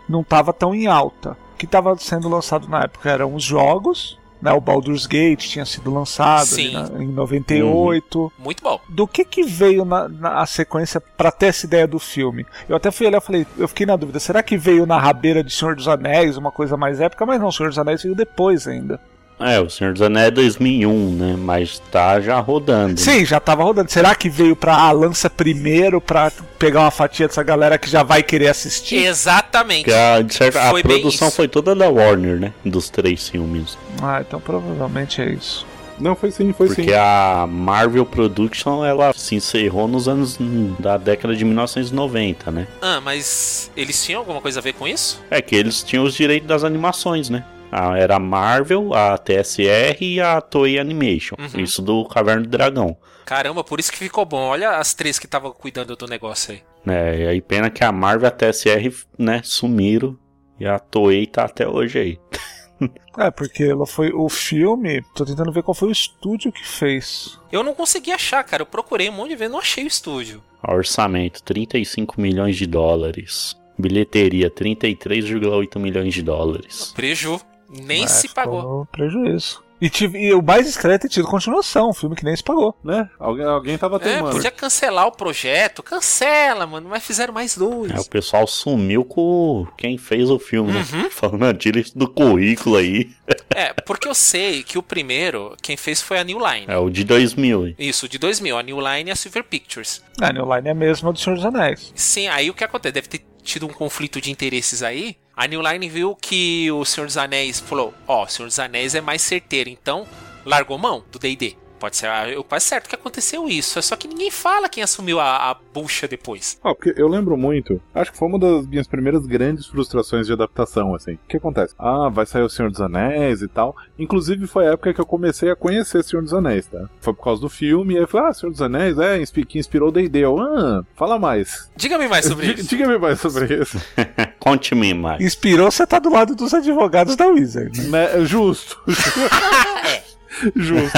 [0.08, 1.38] não estava tão em alta.
[1.54, 4.52] O que estava sendo lançado na época eram os jogos, né?
[4.54, 8.32] O Baldur's Gate tinha sido lançado ali na- em 98.
[8.40, 8.80] Muito bom.
[8.90, 12.46] Do que que veio na, na sequência pra ter essa ideia do filme?
[12.68, 15.44] Eu até fui olhar e falei, eu fiquei na dúvida, será que veio na rabeira
[15.44, 17.26] de Senhor dos Anéis, uma coisa mais épica?
[17.26, 19.00] Mas não, Senhor dos Anéis veio depois ainda.
[19.44, 21.36] É, o Senhor dos Anéis é 2001, né?
[21.38, 22.90] Mas tá já rodando.
[22.90, 22.98] né?
[22.98, 23.92] Sim, já tava rodando.
[23.92, 28.04] Será que veio pra a lança primeiro pra pegar uma fatia dessa galera que já
[28.04, 28.98] vai querer assistir?
[29.06, 29.86] Exatamente.
[29.86, 31.36] Porque a, de certa- a produção isso.
[31.38, 32.54] foi toda da Warner, né?
[32.66, 33.78] Dos três filmes.
[34.02, 35.66] Ah, então provavelmente é isso.
[36.00, 36.94] Não, foi sim, foi Porque sim.
[36.96, 40.36] a Marvel Production, ela se encerrou nos anos
[40.80, 42.68] da década de 1990, né?
[42.82, 45.22] Ah, mas eles tinham alguma coisa a ver com isso?
[45.30, 47.44] É que eles tinham os direitos das animações, né?
[47.72, 51.36] A- Era a Marvel, a TSR e a Toei Animation.
[51.40, 51.62] Uhum.
[51.64, 52.98] Isso do Caverna do Dragão.
[53.26, 54.42] Caramba, por isso que ficou bom.
[54.50, 56.62] Olha as três que estavam cuidando do negócio aí.
[56.88, 60.18] É, e aí pena que a Marvel e a TSR, né, sumiram.
[60.60, 62.20] E a Toei tá até hoje aí.
[63.16, 65.04] É, porque ela foi o filme.
[65.14, 67.40] Tô tentando ver qual foi o estúdio que fez.
[67.52, 68.64] Eu não consegui achar, cara.
[68.64, 70.42] Eu procurei um monte de vezes, não achei o estúdio.
[70.68, 73.56] Orçamento, 35 milhões de dólares.
[73.78, 76.92] Bilheteria, 33,8 milhões de dólares.
[76.96, 77.40] Preju.
[77.72, 78.62] Nem É, se ficou pagou.
[78.80, 79.64] no Prejuízo.
[79.80, 82.44] E, tive, e o mais estranho é ter tido continuação, um filme que nem se
[82.44, 82.78] pagou.
[82.84, 83.10] Né?
[83.18, 84.36] Alguém, alguém tava É, teimando.
[84.36, 85.82] podia cancelar o projeto.
[85.82, 86.88] Cancela, mano.
[86.88, 87.92] Mas fizeram mais dois.
[87.92, 90.86] É, o pessoal sumiu com quem fez o filme, né?
[90.94, 91.10] Uhum.
[91.10, 93.10] Falando, "Ah, tira isso do currículo aí.
[93.56, 96.66] É, porque eu sei que o primeiro, quem fez foi a New Line.
[96.68, 97.68] É o de 2000.
[97.68, 97.76] hein?
[97.80, 98.58] Isso, de 2000.
[98.58, 100.02] A New Line e a Silver Pictures.
[100.22, 101.92] A New Line é a mesma do Senhor dos Anéis.
[101.96, 102.94] Sim, aí o que acontece?
[102.94, 105.18] Deve ter tido um conflito de interesses aí.
[105.36, 108.96] A New Line viu que o Senhor dos Anéis falou: Ó, o Senhor dos Anéis
[108.96, 110.06] é mais certeiro, então
[110.46, 111.56] largou mão do DD.
[111.82, 113.80] Pode ser ah, eu quase certo que aconteceu isso.
[113.80, 116.60] É só que ninguém fala quem assumiu a, a bucha depois.
[116.64, 120.34] Ó, porque eu lembro muito, acho que foi uma das minhas primeiras grandes frustrações de
[120.34, 121.14] adaptação, assim.
[121.14, 121.74] O que acontece?
[121.80, 123.76] Ah, vai sair o Senhor dos Anéis e tal.
[123.98, 126.88] Inclusive foi a época que eu comecei a conhecer Senhor dos Anéis, tá?
[127.00, 129.58] Foi por causa do filme, e aí eu falei, ah, Senhor dos Anéis, é, que
[129.58, 130.20] inspirou o D&D.
[130.20, 131.72] Eu, ah, fala mais.
[131.76, 132.70] Diga-me mais sobre isso.
[132.70, 133.82] Diga-me mais sobre isso.
[134.38, 135.20] Conte-me mais.
[135.20, 137.88] Inspirou você tá do lado dos advogados da Wizard.
[137.88, 138.80] Né, Justo.
[140.56, 140.98] Justo.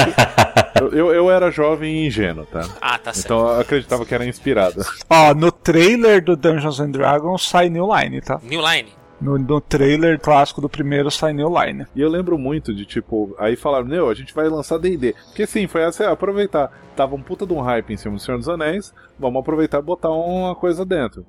[0.91, 2.67] Eu, eu, era jovem e ingênuo, tá?
[2.81, 3.25] Ah, tá certo.
[3.25, 4.83] Então eu acreditava que era inspirada.
[5.09, 8.39] Ó, no trailer do Dungeons and Dragons sai New Line, tá?
[8.43, 8.89] New Line.
[9.21, 11.85] No, no trailer clássico do primeiro sai New Line.
[11.95, 15.15] E eu lembro muito de, tipo, aí falaram, meu, a gente vai lançar D&D.
[15.27, 16.71] Porque sim, foi essa, aproveitar.
[16.95, 19.83] Tava um puta de um hype em cima do Senhor dos Anéis, vamos aproveitar e
[19.83, 21.25] botar uma coisa dentro.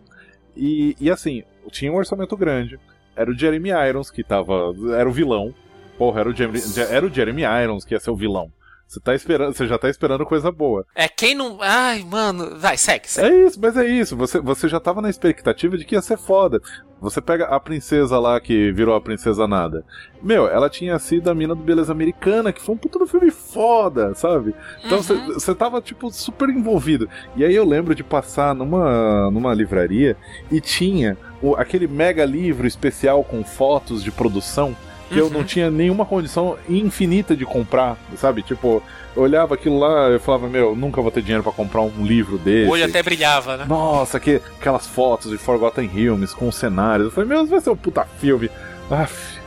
[0.56, 2.78] E, e assim, tinha um orçamento grande.
[3.16, 5.54] Era o Jeremy Irons que tava, era o vilão.
[5.98, 6.58] Porra, era o, Jeremy,
[6.90, 8.50] era o Jeremy Irons que ia ser o vilão.
[8.86, 10.84] Você tá esperando, você já tá esperando coisa boa.
[10.94, 11.56] É, quem não.
[11.62, 12.58] Ai, mano.
[12.58, 13.34] Vai, segue, segue.
[13.34, 14.14] É isso, mas é isso.
[14.14, 16.60] Você, você já tava na expectativa de que ia ser foda.
[17.00, 19.84] Você pega a princesa lá que virou a princesa nada.
[20.22, 23.30] Meu, ela tinha sido a mina do Beleza Americana, que foi um puta do filme
[23.30, 24.54] foda, sabe?
[24.84, 25.56] Então você Uhum.
[25.56, 27.08] tava, tipo, super envolvido.
[27.36, 30.14] E aí eu lembro de passar numa, numa livraria
[30.52, 34.76] e tinha o- aquele mega livro especial com fotos de produção
[35.08, 35.30] que eu Uhum.
[35.32, 38.42] não tinha nenhuma condição infinita de comprar, sabe?
[38.42, 38.82] Tipo,
[39.16, 42.38] eu olhava aquilo lá e falava, meu, nunca vou ter dinheiro pra comprar um livro
[42.38, 42.68] desse.
[42.68, 43.64] O olho até brilhava, né?
[43.68, 47.06] Nossa, que, aquelas fotos de Forgotten Realms com cenários.
[47.06, 48.50] Eu falei, meu, vai ser um puta filme.
[48.90, 49.38] Aff,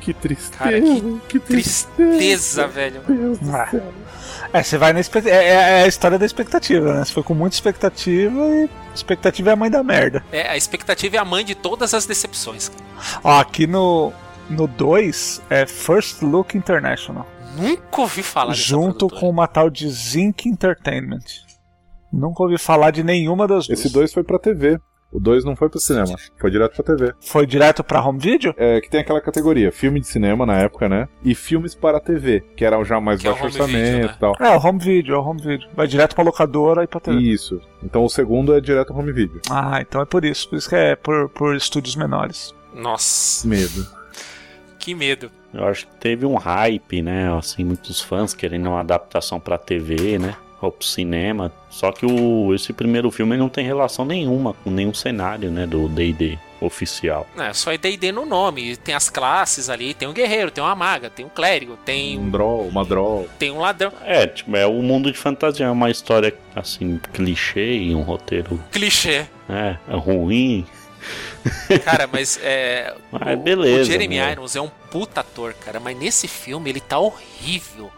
[0.00, 0.58] que tristeza.
[0.58, 3.00] Cara, que que Tristeza, velho.
[3.08, 3.68] Deus do Ah.
[3.70, 3.82] céu.
[4.52, 5.28] É, você vai na expect...
[5.28, 7.04] é, é- é a história da expectativa, né?
[7.04, 10.24] Você foi com muita expectativa e expectativa é a mãe da merda.
[10.30, 12.70] É, a expectativa é a mãe de todas as decepções.
[13.22, 14.12] Ó, aqui no
[14.48, 17.26] no 2 é First Look International,
[17.56, 21.22] Nunca ouvi falar junto com uma tal de Zinc Entertainment.
[22.12, 23.78] Nunca ouvi falar de nenhuma das duas.
[23.78, 24.78] Esse 2 foi pra TV.
[25.12, 27.14] O 2 não foi pro cinema, foi direto pra TV.
[27.20, 28.52] Foi direto pra home video?
[28.56, 31.08] É, que tem aquela categoria, filme de cinema na época, né?
[31.22, 34.08] E filmes para TV, que era já mais Que é o baixo home orçamento video,
[34.08, 34.14] né?
[34.16, 34.34] e tal.
[34.40, 35.68] É, o home video, é o home video.
[35.72, 37.20] Vai direto pra locadora e pra TV.
[37.20, 37.60] Isso.
[37.80, 39.40] Então o segundo é direto home video.
[39.48, 40.48] Ah, então é por isso.
[40.48, 42.52] Por isso que é por, por estúdios menores.
[42.74, 43.86] Nossa, Medo.
[44.84, 45.30] Que medo.
[45.52, 47.32] Eu acho que teve um hype, né?
[47.36, 50.34] Assim, muitos fãs querendo uma adaptação pra TV, né?
[50.60, 51.52] Ou pro cinema.
[51.70, 55.66] Só que o, esse primeiro filme não tem relação nenhuma com nenhum cenário, né?
[55.66, 57.26] Do D&D oficial.
[57.36, 58.74] É, só é D&D no nome.
[58.76, 62.30] Tem as classes ali, tem um guerreiro, tem uma maga, tem um clérigo, tem, Um
[62.30, 63.28] draw, uma draw.
[63.38, 63.92] tem um ladrão.
[64.02, 65.66] É, tipo, é o mundo de fantasia.
[65.66, 69.26] É uma história, assim, clichê e um roteiro, Clichê.
[69.48, 69.78] né?
[69.88, 70.64] Ruim.
[71.84, 72.94] Cara, mas é.
[73.12, 74.32] Mas o- beleza, O Jeremy né?
[74.32, 77.90] Irons é um puta ator, cara, mas nesse filme ele tá horrível.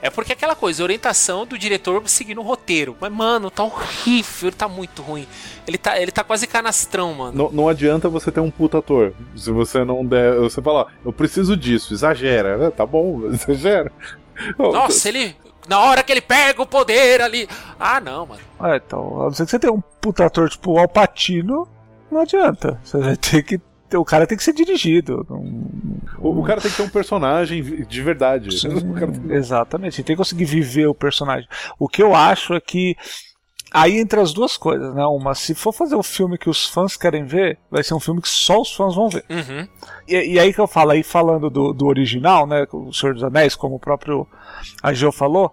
[0.00, 2.96] É porque aquela coisa, orientação do diretor seguindo o roteiro.
[3.00, 5.26] Mas, mano, tá horrível, ele tá muito ruim.
[5.66, 7.36] Ele tá, ele tá quase canastrão, mano.
[7.36, 9.12] Não, não adianta você ter um puta ator.
[9.34, 10.36] Se você não der.
[10.36, 12.66] Você fala, ó, eu preciso disso, exagera.
[12.66, 13.90] É, Tá bom, exagera.
[14.56, 15.34] Nossa, ele.
[15.68, 17.48] Na hora que ele pega o poder ali.
[17.78, 18.40] Ah, não, mano.
[18.62, 21.68] É, então, a não ser que você tenha um puta ator tipo o Alpatino,
[22.10, 22.80] não adianta.
[22.82, 23.60] Você vai ter que.
[23.96, 25.26] O cara tem que ser dirigido.
[26.18, 28.58] O, o cara tem que ter um personagem de verdade.
[28.58, 30.02] Sim, tem- exatamente.
[30.02, 31.48] Tem que conseguir viver o personagem.
[31.78, 32.94] O que eu acho é que.
[33.70, 35.04] Aí entre as duas coisas, né?
[35.04, 38.20] Uma, se for fazer o filme que os fãs querem ver, vai ser um filme
[38.22, 39.24] que só os fãs vão ver.
[39.28, 39.68] Uhum.
[40.06, 42.66] E, e aí que eu falo, aí falando do, do original, né?
[42.72, 44.26] O Senhor dos Anéis, como o próprio
[44.82, 45.52] Ageu falou,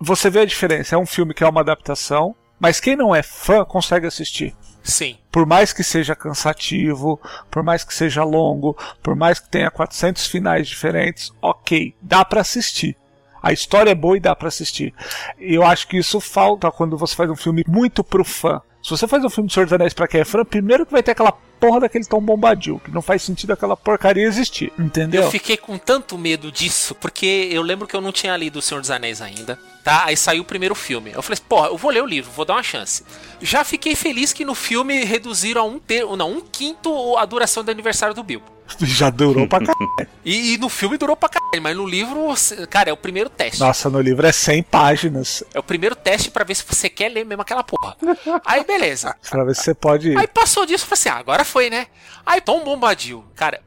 [0.00, 0.96] você vê a diferença.
[0.96, 4.52] É um filme que é uma adaptação, Mas quem não é fã consegue assistir.
[4.84, 5.16] Sim.
[5.32, 7.18] Por mais que seja cansativo,
[7.50, 12.42] por mais que seja longo, por mais que tenha 400 finais diferentes, ok, dá pra
[12.42, 12.94] assistir.
[13.42, 14.94] A história é boa e dá pra assistir.
[15.38, 18.60] Eu acho que isso falta quando você faz um filme muito pro fã.
[18.84, 20.92] Se você faz um filme de Senhor dos Anéis pra quem é fã, primeiro que
[20.92, 25.22] vai ter aquela porra daquele tom bombadil, que não faz sentido aquela porcaria existir, entendeu?
[25.22, 28.62] Eu fiquei com tanto medo disso, porque eu lembro que eu não tinha lido O
[28.62, 30.04] Senhor dos Anéis ainda, tá?
[30.04, 31.12] Aí saiu o primeiro filme.
[31.14, 33.02] Eu falei, porra, eu vou ler o livro, vou dar uma chance.
[33.40, 36.04] Já fiquei feliz que no filme reduziram a um ter...
[36.04, 38.53] não, um quinto a duração do aniversário do Bilbo.
[38.80, 40.08] Já durou pra caralho.
[40.24, 42.32] E, e no filme durou pra caralho, mas no livro,
[42.70, 43.60] cara, é o primeiro teste.
[43.60, 45.44] Nossa, no livro é 100 páginas.
[45.52, 47.96] É o primeiro teste pra ver se você quer ler mesmo aquela porra.
[48.44, 49.14] Aí beleza.
[49.30, 50.16] Pra ver se você pode.
[50.16, 51.86] Aí passou disso, falei assim, ah, agora foi, né?
[52.24, 53.60] Aí Tom Bombadil, cara,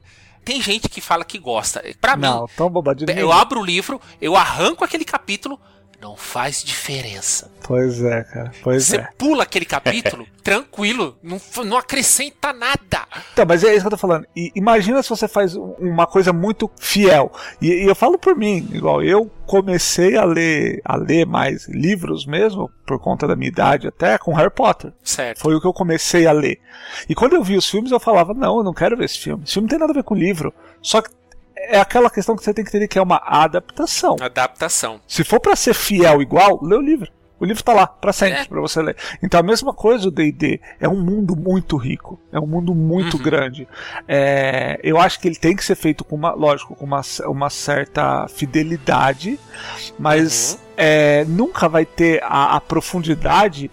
[0.44, 1.84] tem gente que fala que gosta.
[2.02, 3.10] Pra Não, mim, tão bombadinho.
[3.12, 5.60] eu abro o livro, eu arranco aquele capítulo,
[6.02, 7.52] não faz diferença.
[7.64, 8.52] Pois é, cara.
[8.64, 9.08] Pois Você é.
[9.18, 13.08] pula aquele capítulo, tranquilo, não, não acrescenta nada.
[13.34, 14.26] Então, mas é isso que eu tô falando.
[14.36, 17.32] E imagina se você faz um- uma coisa muito fiel.
[17.62, 22.26] E, e eu falo por mim, igual eu comecei a ler, a ler mais livros
[22.26, 24.94] mesmo, por conta da minha idade até, com Harry Potter.
[25.04, 25.40] Certo.
[25.40, 26.60] Foi o que eu comecei a ler.
[27.10, 29.44] E quando eu vi os filmes, eu falava, não, eu não quero ver esse filme.
[29.44, 30.54] Esse filme não tem nada a ver com o livro.
[30.82, 31.10] Só que
[31.70, 34.16] é aquela questão que você tem que entender que é uma adaptação.
[34.22, 35.00] Adaptação.
[35.08, 37.12] Se for pra ser fiel igual, lê o livro.
[37.40, 38.46] O livro tá lá, pra sempre, É.
[38.46, 38.96] pra você ler.
[39.22, 40.60] Então a mesma coisa o D&D.
[40.80, 42.20] É um mundo muito rico.
[42.32, 43.22] É um mundo muito Uhum.
[43.24, 43.68] grande.
[44.08, 47.50] É, eu acho que ele tem que ser feito com uma, lógico, com uma, uma
[47.52, 49.40] certa fidelidade,
[50.00, 50.60] mas Uhum.
[50.78, 53.70] é, nunca vai ter a, a profundidade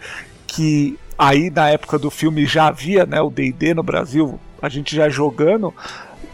[0.47, 4.95] que aí na época do filme já havia, né, o D&D no Brasil, a gente
[4.95, 5.73] já jogando,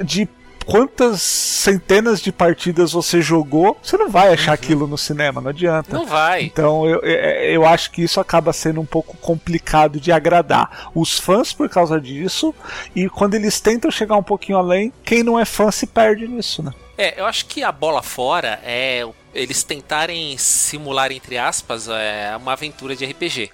[0.02, 0.28] de
[0.70, 5.96] quantas centenas de partidas você jogou, você não vai achar aquilo no cinema, não adianta.
[5.96, 6.44] Não vai.
[6.44, 7.20] Então eu, eu,
[7.52, 12.00] eu acho que isso acaba sendo um pouco complicado de agradar os fãs por causa
[12.00, 12.54] disso,
[12.94, 16.62] e quando eles tentam chegar um pouquinho além, quem não é fã se perde nisso,
[16.62, 16.72] né?
[16.96, 19.04] É, eu acho que a bola fora é
[19.34, 23.50] eles tentarem simular, entre aspas, é, uma aventura de RPG.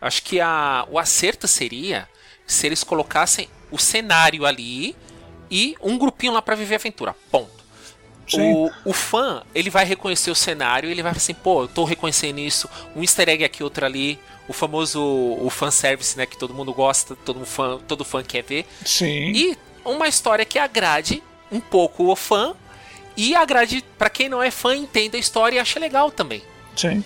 [0.00, 2.08] Eu acho que a, o acerto seria
[2.46, 4.96] se eles colocassem o cenário ali
[5.50, 7.14] e um grupinho lá pra viver a aventura.
[7.30, 7.60] Ponto.
[8.32, 11.84] O, o fã, ele vai reconhecer o cenário ele vai falar assim, pô, eu tô
[11.84, 16.54] reconhecendo isso, um easter egg aqui, outro ali, o famoso o fanservice, né, que todo
[16.54, 18.66] mundo gosta, todo fã, todo fã quer ver.
[18.84, 19.32] Sim.
[19.32, 22.54] E uma história que agrade um pouco o fã
[23.16, 26.42] e agrade pra quem não é fã entenda a história e ache legal também.
[26.76, 27.04] Sim.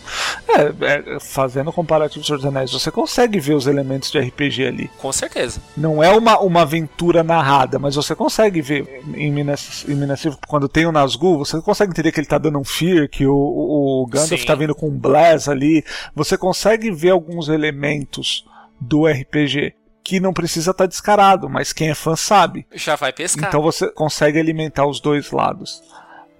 [0.48, 4.66] É, é, fazendo comparativo com Senhor dos Anéis, você consegue ver os elementos de RPG
[4.66, 4.90] ali.
[4.98, 5.60] Com certeza.
[5.76, 10.68] Não é uma, uma aventura narrada, mas você consegue ver em Minas, em Minas quando
[10.68, 14.06] tem o Nazgûl, você consegue entender que ele tá dando um fear, que o, o,
[14.06, 14.46] Gandalf Sim.
[14.46, 15.84] tá vindo com um blast ali.
[16.14, 18.44] Você consegue ver alguns elementos
[18.80, 22.66] do RPG que não precisa estar descarado, mas quem é fã sabe.
[22.74, 23.48] Já vai pescar.
[23.48, 25.82] Então você consegue alimentar os dois lados.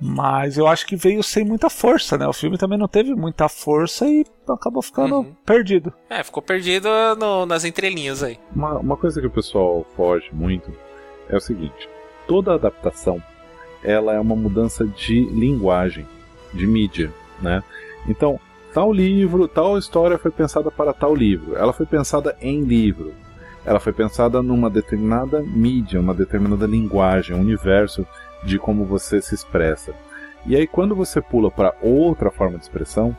[0.06, 2.26] Mas eu acho que veio sem muita força, né?
[2.28, 5.32] O filme também não teve muita força e acabou ficando Uhum.
[5.46, 5.92] perdido.
[6.10, 6.88] É, ficou perdido
[7.18, 8.38] no- nas entrelinhas aí.
[8.54, 10.70] Uma, uma coisa que o pessoal foge muito
[11.30, 11.88] é o seguinte:
[12.28, 13.22] toda adaptação
[13.82, 16.06] ela é uma mudança de linguagem,
[16.52, 17.62] de mídia, né?
[18.06, 18.38] Então,
[18.74, 21.56] tal livro, tal história foi pensada para tal livro.
[21.56, 23.14] Ela foi pensada em livro.
[23.64, 28.06] Ela foi pensada numa determinada mídia, uma determinada linguagem, um universo
[28.44, 29.94] de como você se expressa.
[30.46, 33.16] E aí, quando você pula para outra forma de expressão,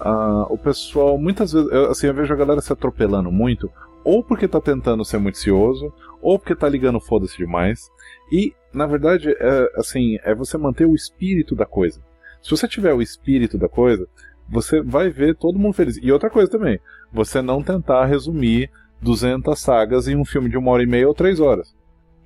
[0.00, 3.70] ah, o pessoal muitas vezes, eu, assim, eu vejo a galera se atropelando muito,
[4.04, 7.90] ou porque tá tentando ser muito cioso, ou porque tá ligando foda-se demais.
[8.30, 12.00] E, na verdade, é, assim, é você manter o espírito da coisa.
[12.42, 14.08] Se você tiver o espírito da coisa,
[14.48, 15.98] você vai ver todo mundo feliz.
[16.02, 16.80] E outra coisa também,
[17.12, 18.70] você não tentar resumir
[19.00, 21.74] 200 sagas em um filme de uma hora e meia ou três horas.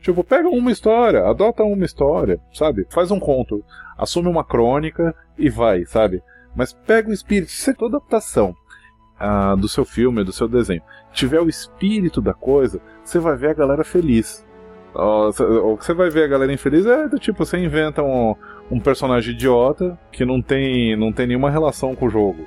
[0.07, 2.87] Tipo, pega uma história, adota uma história, sabe?
[2.91, 3.65] Faz um conto,
[3.99, 6.23] assume uma crônica e vai, sabe?
[6.55, 7.51] Mas pega o espírito.
[7.51, 8.55] Se toda adaptação
[9.19, 10.81] ah, do seu filme, do seu desenho,
[11.13, 14.47] tiver o espírito da coisa, você vai ver a galera feliz.
[14.95, 18.37] O que você vai ver a galera infeliz é do tipo, você inventa um,
[18.71, 22.47] um personagem idiota que não tem, não tem nenhuma relação com o jogo.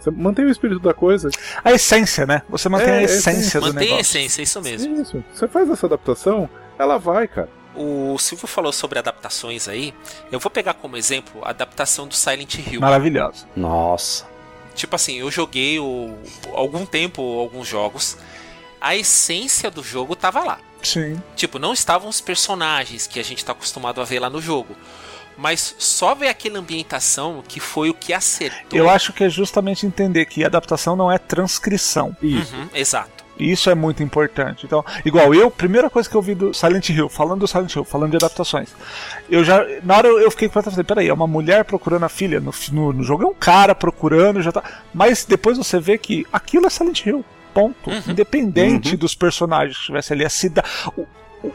[0.00, 1.28] Você mantém o espírito da coisa.
[1.62, 2.40] A essência, né?
[2.48, 4.18] Você mantém É, a é essência do Mantém a negócio.
[4.18, 5.02] essência, isso mesmo.
[5.02, 5.24] Isso.
[5.34, 6.48] Você faz essa adaptação,
[6.78, 7.48] ela vai, cara.
[7.76, 9.92] O Silvio falou sobre adaptações aí.
[10.30, 12.80] Eu vou pegar como exemplo a adaptação do Silent Hill.
[12.80, 13.46] Maravilhosa.
[13.56, 14.26] Nossa.
[14.74, 16.16] Tipo assim, eu joguei o,
[16.52, 18.16] algum tempo alguns jogos.
[18.80, 20.58] A essência do jogo tava lá.
[20.82, 21.20] Sim.
[21.34, 24.76] Tipo, não estavam os personagens que a gente tá acostumado a ver lá no jogo.
[25.36, 28.78] mas só ver aquela ambientação que foi o que acertou.
[28.78, 32.16] Eu acho que é justamente entender que adaptação não é transcrição.
[32.22, 32.54] Isso.
[32.54, 33.13] Uhum, exato.
[33.38, 34.66] Isso é muito importante.
[34.66, 37.84] Então, igual eu, primeira coisa que eu vi do Silent Hill, falando do Silent Hill,
[37.84, 38.68] falando de adaptações,
[39.28, 42.08] eu já, na hora eu, eu fiquei com falei, peraí, é uma mulher procurando a
[42.08, 44.62] filha, no, no, no jogo é um cara procurando, já tá.
[44.92, 47.24] Mas depois você vê que aquilo é Silent Hill.
[47.52, 47.88] Ponto.
[47.88, 48.02] Uhum.
[48.08, 50.68] Independente dos personagens que estivesse ali, a cidade.
[50.96, 51.06] O,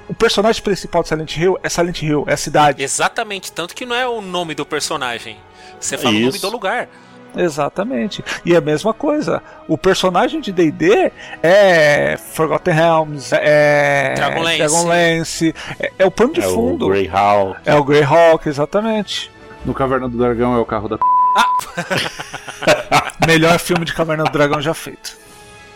[0.08, 2.82] o personagem principal de Silent Hill é Silent Hill, é a cidade.
[2.82, 5.38] Exatamente, tanto que não é o nome do personagem.
[5.80, 6.42] Você fala o nome Isso.
[6.42, 6.88] do lugar.
[7.36, 8.24] Exatamente.
[8.46, 9.42] E é a mesma coisa.
[9.68, 11.12] O personagem de D&D
[11.44, 14.58] é Forgotten Realms, é Dragonlance.
[14.58, 16.88] Dragonlance, é, é o pano de É o fundo.
[16.88, 17.60] Greyhawk.
[17.66, 19.32] É o Greyhawk, exatamente.
[19.66, 21.04] No Caverna do Dragão é o carro da p.
[23.28, 25.18] Melhor filme de Caverna do Dragão já feito.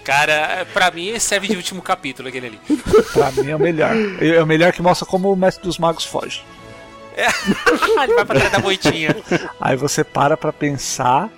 [0.04, 2.60] Cara, pra mim serve de último capítulo aquele ali.
[3.14, 3.92] Pra mim é o melhor.
[4.20, 6.44] É o melhor que mostra como o Mestre dos Magos foge.
[7.16, 9.16] Ele vai pra trás da moitinha.
[9.62, 11.30] Aí você para pra pensar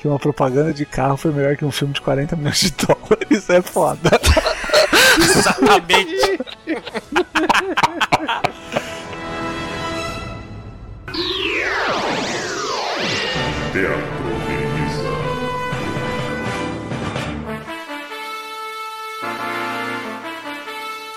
[0.00, 3.50] que uma propaganda de carro foi melhor que um filme de 40 milhões de dólares.
[3.50, 4.10] É foda.
[5.18, 6.40] Exatamente.
[13.72, 14.19] Teatro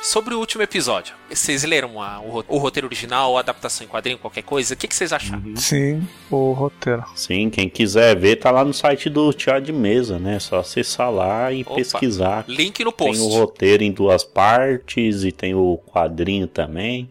[0.04, 4.18] Sobre o último episódio, vocês leram a- o, o roteiro original, a adaptação em quadrinho,
[4.18, 4.74] qualquer coisa?
[4.74, 5.56] O que, que vocês acharam?
[5.56, 7.06] Sim, o roteiro.
[7.16, 10.40] Sim, quem quiser ver, tá lá no site do Teatro de Mesa, né?
[10.40, 11.76] Só acessar lá e Opa.
[11.76, 12.44] pesquisar.
[12.50, 13.24] Link no Tem post.
[13.24, 17.10] o roteiro em duas partes e tem o quadrinho também.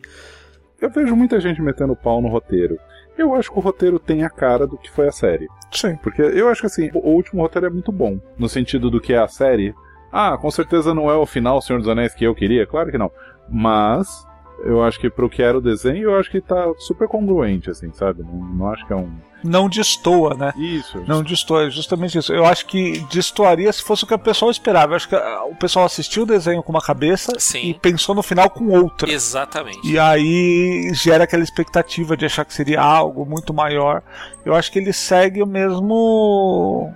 [0.78, 2.78] Eu vejo muita gente metendo pau no roteiro.
[3.16, 5.46] Eu acho que o roteiro tem a cara do que foi a série.
[5.70, 5.96] Sim.
[6.02, 8.18] Porque eu acho que assim, o último roteiro é muito bom.
[8.38, 9.74] No sentido do que é a série.
[10.12, 12.98] Ah, com certeza não é o final Senhor dos Anéis que eu queria, claro que
[12.98, 13.10] não.
[13.48, 14.26] Mas
[14.64, 17.92] eu acho que pro que era o desenho, eu acho que tá super congruente, assim,
[17.92, 18.22] sabe?
[18.22, 19.10] Não, não acho que é um.
[19.42, 20.52] Não destoa, né?
[20.56, 21.02] Isso.
[21.06, 22.32] Não destoa, é justamente isso.
[22.32, 24.92] Eu acho que destoaria se fosse o que o pessoal esperava.
[24.92, 27.70] Eu acho que ah, o pessoal assistiu o desenho com uma cabeça Sim.
[27.70, 29.10] e pensou no final com outra.
[29.10, 29.80] Exatamente.
[29.84, 34.02] E aí gera aquela expectativa de achar que seria algo muito maior.
[34.44, 36.92] Eu acho que ele segue o mesmo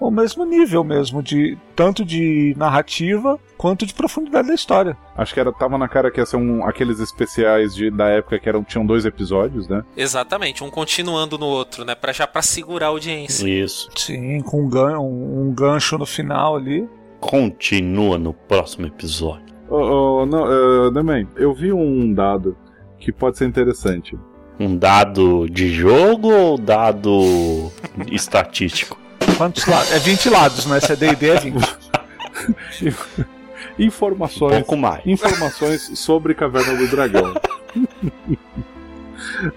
[0.00, 4.96] o mesmo nível mesmo de tanto de narrativa quanto de profundidade da história.
[5.16, 8.38] Acho que era, tava na cara que ia ser um, aqueles especiais de, da época
[8.38, 9.82] que eram, tinham dois episódios, né?
[9.96, 11.94] Exatamente, um continuando no outro, né?
[11.94, 13.48] Pra, já pra segurar a audiência.
[13.48, 13.90] Isso.
[13.96, 16.88] Sim, com um, gan um, um gancho no final ali.
[17.20, 19.46] Continua no próximo episódio.
[19.68, 22.56] Ô, ô, não, uh, Demen, eu vi um dado
[22.98, 24.16] que pode ser interessante.
[24.58, 27.70] Um dado de jogo ou dado
[28.10, 29.07] estatístico?
[29.38, 29.92] Quantos lados?
[29.92, 30.80] É 20 lados, né?
[30.80, 31.56] Se é D&D é 20.
[33.78, 34.56] Um Informações.
[34.56, 35.04] pouco mais.
[35.06, 37.34] informações sobre Caverna do Dragão.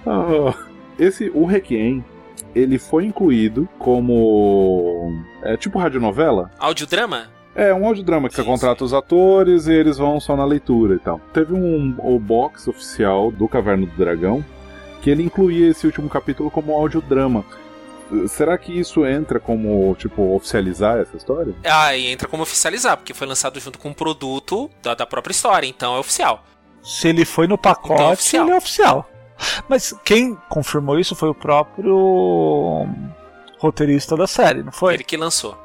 [0.05, 0.53] Ah,
[0.99, 2.03] esse, o Requiem,
[2.53, 5.11] ele foi incluído como.
[5.43, 6.51] É tipo radionovela?
[6.59, 7.29] Audiodrama?
[7.55, 10.95] É, um audiodrama que você Sim, contrata os atores e eles vão só na leitura
[10.95, 11.19] e tal.
[11.33, 14.43] Teve um o box oficial do Caverna do Dragão
[15.01, 17.43] que ele incluía esse último capítulo como audiodrama.
[18.27, 21.53] Será que isso entra como, tipo, oficializar essa história?
[21.63, 25.31] Ah, e entra como oficializar, porque foi lançado junto com um produto da, da própria
[25.31, 26.43] história, então é oficial.
[26.83, 28.45] Se ele foi no pacote, Então é oficial.
[28.45, 29.09] ele é oficial.
[29.67, 32.87] Mas quem confirmou isso foi o próprio
[33.59, 34.95] roteirista da série, não foi?
[34.95, 35.57] Ele que lançou.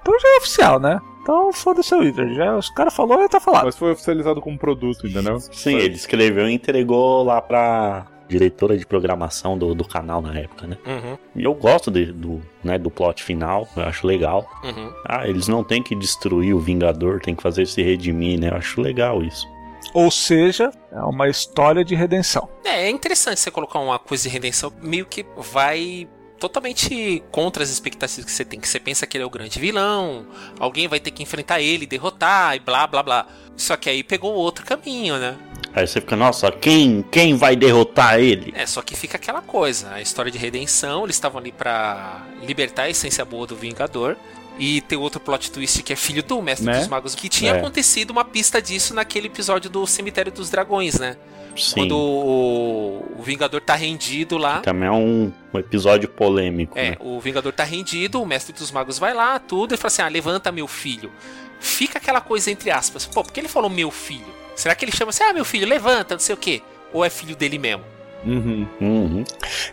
[0.00, 1.00] Então já é oficial, né?
[1.22, 2.34] Então foda-se o Wizard.
[2.34, 3.64] Já, os caras falou já tá falado.
[3.64, 5.40] Mas foi oficializado como produto, entendeu?
[5.40, 8.06] Sim, ele escreveu e entregou lá pra
[8.38, 10.76] diretora de programação do, do canal na época, né?
[10.86, 14.48] Uhum, E eu gosto de- do, né, do plot final, eu acho legal.
[14.64, 14.92] uhum.
[15.06, 18.48] Ah, eles não têm que destruir o Vingador, tem que fazer se redimir, né?
[18.50, 19.46] Eu acho legal isso.
[19.94, 22.48] Ou seja, é uma história de redenção.
[22.64, 26.08] É, é interessante você colocar uma coisa de redenção, meio que vai
[26.40, 29.58] totalmente contra as expectativas que você tem, que você pensa que ele é o grande
[29.58, 30.26] vilão,
[30.58, 33.26] alguém vai ter que enfrentar ele, derrotar e blá blá blá.
[33.56, 35.36] Só que aí pegou outro caminho, né?
[35.74, 38.52] Aí você fica, nossa, quem, quem vai derrotar ele?
[38.56, 42.82] É, só que fica aquela coisa, a história de redenção, eles estavam ali pra libertar
[42.84, 44.16] a essência boa do Vingador.
[44.56, 46.78] E tem outro plot twist que é filho do Mestre Né?
[46.78, 47.58] dos Magos, que tinha É.
[47.58, 51.16] acontecido uma pista disso naquele episódio do Cemitério dos Dragões, né?
[51.56, 51.72] Sim.
[51.74, 54.60] Quando o, o Vingador tá rendido lá.
[54.60, 56.96] Também é um, um episódio polêmico, É, né?
[57.00, 60.08] o Vingador tá rendido, o Mestre dos Magos vai lá, tudo, e fala assim: ah,
[60.08, 61.10] levanta meu filho.
[61.58, 63.06] Fica aquela coisa entre aspas.
[63.06, 64.43] Pô, por que ele falou meu filho?
[64.54, 66.62] Será que ele chama assim, ah, meu filho, levanta, não sei o quê?
[66.92, 67.84] Ou é filho dele mesmo?
[68.24, 68.66] Uhum.
[68.80, 69.24] Uhum.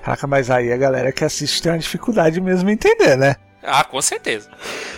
[0.03, 3.35] Caraca, mas aí a galera que assiste tem uma dificuldade mesmo em entender, né?
[3.63, 4.49] Ah, com certeza.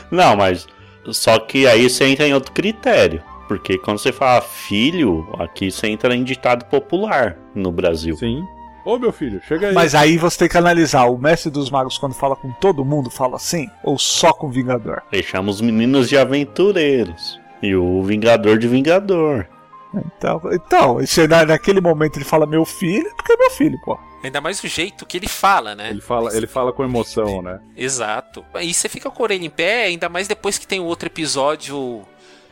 [0.09, 0.67] Não, mas
[1.11, 3.21] só que aí você entra em outro critério.
[3.47, 8.15] Porque quando você fala filho, aqui você entra em ditado popular no Brasil.
[8.15, 8.43] Sim.
[8.85, 9.73] Ô meu filho, chega aí.
[9.73, 13.09] Mas aí você tem que analisar, o mestre dos magos quando fala com todo mundo
[13.09, 15.01] fala assim ou só com o Vingador?
[15.23, 17.39] Chama os meninos de aventureiros.
[17.61, 19.47] E o Vingador de Vingador.
[19.93, 23.97] Então, então se na- naquele momento ele fala meu filho, porque é meu filho, pô.
[24.23, 25.89] Ainda mais o jeito que ele fala, né?
[25.89, 27.59] Ele fala, ele fala com emoção, né?
[27.75, 28.43] Exato.
[28.61, 31.07] E você fica com a orelha em pé, ainda mais depois que tem o outro
[31.09, 32.03] episódio.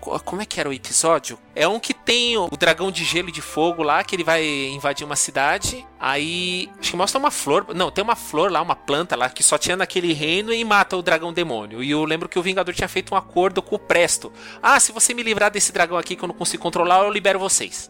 [0.02, 1.39] Co- Como é que era o episódio?
[1.56, 4.43] É um que tem o dragão de gelo e de fogo lá, que ele vai
[4.68, 5.86] invadir uma cidade.
[5.99, 6.70] Aí.
[6.80, 7.68] Acho que mostra uma flor.
[7.74, 10.97] Não, tem uma flor lá, uma planta lá, que só tinha naquele reino e mata
[10.97, 11.82] o dragão demônio.
[11.84, 14.34] E eu lembro que o Vingador tinha feito um acordo com o Presto.
[14.62, 17.38] Ah, se você me livrar desse dragão aqui que eu não consigo controlar, eu libero
[17.39, 17.89] vocês.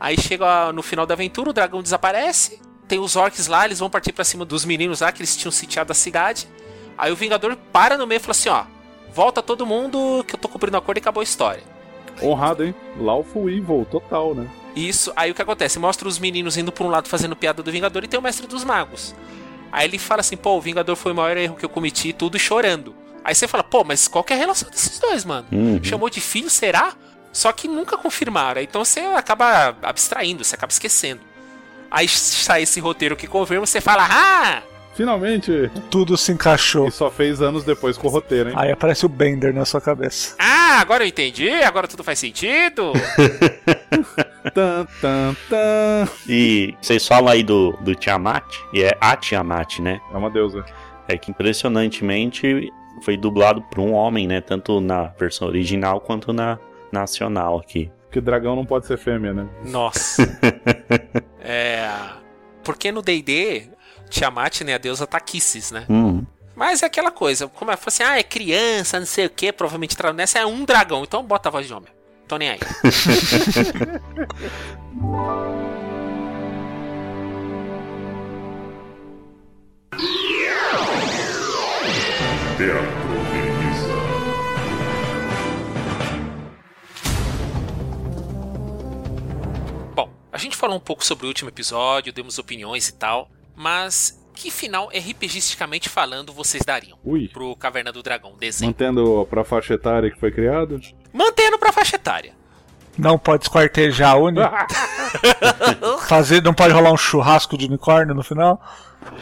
[0.00, 2.62] Aí chega no final da aventura, o dragão desaparece.
[2.86, 5.50] Tem os orcs lá, eles vão partir pra cima dos meninos lá, que eles tinham
[5.52, 6.48] sitiado a cidade.
[6.96, 8.64] Aí o Vingador para no meio e fala assim: ó,
[9.12, 11.62] volta todo mundo que eu tô cumprindo o acordo e acabou a história.
[12.22, 12.74] Honrado, hein?
[12.98, 14.48] Lawful Evil, total, né?
[14.74, 15.78] Isso, aí o que acontece?
[15.78, 18.46] Mostra os meninos indo pra um lado fazendo piada do Vingador e tem o Mestre
[18.46, 19.14] dos Magos.
[19.72, 22.12] Aí ele fala assim: pô, o Vingador foi o maior erro que eu cometi e
[22.12, 22.94] tudo, e chorando.
[23.24, 25.46] Aí você fala: pô, mas qual que é a relação desses dois, mano?
[25.52, 25.82] Uhum.
[25.82, 26.94] Chamou de filho, será?
[27.32, 28.60] Só que nunca confirmaram.
[28.60, 31.20] Então você acaba abstraindo, você acaba esquecendo.
[31.90, 34.62] Aí sai esse roteiro que confirma, você fala: ah!
[34.98, 35.70] Finalmente!
[35.88, 36.88] Tudo se encaixou.
[36.88, 38.56] E só fez anos depois com o roteiro, hein?
[38.58, 40.34] Aí aparece o Bender na sua cabeça.
[40.40, 42.92] Ah, agora eu entendi, agora tudo faz sentido.
[44.54, 46.08] Tan, tan, tan.
[46.26, 50.00] E vocês falam aí do, do Tiamat, e é a Tiamat, né?
[50.12, 50.64] É uma deusa.
[51.06, 52.72] É que impressionantemente
[53.02, 54.40] foi dublado por um homem, né?
[54.40, 56.58] Tanto na versão original quanto na
[56.90, 57.90] nacional aqui.
[58.06, 59.46] Porque dragão não pode ser fêmea, né?
[59.64, 60.22] Nossa.
[61.40, 61.88] é.
[62.64, 63.68] Porque no DD,
[64.08, 65.86] Tiamat, né, a deusa Taquices, né?
[65.88, 66.24] Hum.
[66.54, 69.52] Mas é aquela coisa, como é, fala assim, ah, é criança, não sei o que,
[69.52, 71.88] provavelmente nessa é um dragão, então bota a voz de homem.
[72.26, 72.58] Tô nem aí.
[72.58, 74.00] Teatro.
[89.94, 94.24] Bom, a gente falou um pouco sobre o último episódio, demos opiniões e tal, mas
[94.32, 97.26] que final RPGisticamente falando vocês dariam Ui.
[97.26, 98.70] pro Caverna do Dragão, desenho?
[98.70, 100.80] Mantendo pra faixa etária que foi criado.
[101.12, 102.34] Mantendo pra faixa etária.
[102.96, 104.38] Não pode esquartejar a Uni.
[106.06, 108.62] Fazer, não pode rolar um churrasco de unicórnio no final.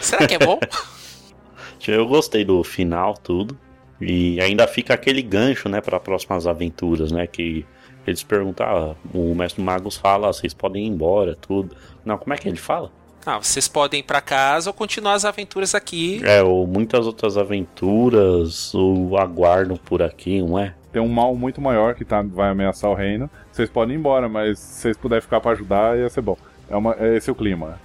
[0.00, 0.60] Será que é bom?
[1.88, 3.58] Eu gostei do final, tudo.
[4.00, 7.26] E ainda fica aquele gancho, né, para próximas aventuras, né?
[7.26, 7.64] Que
[8.06, 11.76] eles perguntam, ah, o Mestre Magos fala, vocês podem ir embora, tudo.
[12.04, 12.90] Não, como é que ele fala?
[13.26, 16.20] Ah, vocês podem ir pra casa ou continuar as aventuras aqui.
[16.24, 20.74] É, ou muitas outras aventuras o aguardam por aqui, não é?
[20.92, 23.28] Tem um mal muito maior que tá, vai ameaçar o reino.
[23.52, 26.38] Vocês podem ir embora, mas se vocês puderem ficar pra ajudar, ia ser bom.
[26.70, 27.78] É, uma, é esse o clima.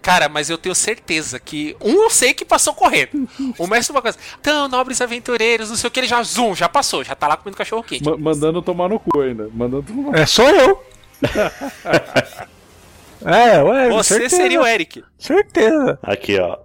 [0.00, 3.28] Cara, mas eu tenho certeza que um eu sei que passou correndo.
[3.58, 6.68] O mestre uma coisa, então, nobres aventureiros, não sei o que, ele já zoom, já
[6.68, 8.04] passou, já tá lá comendo cachorro quente.
[8.04, 9.48] Ma- mandando tomar no cu ainda.
[9.52, 10.18] Mandando tomar...
[10.18, 10.82] É, sou eu.
[13.24, 14.36] é, ué, Você certeza.
[14.36, 15.02] seria o Eric.
[15.18, 15.98] Certeza.
[16.02, 16.58] Aqui, ó.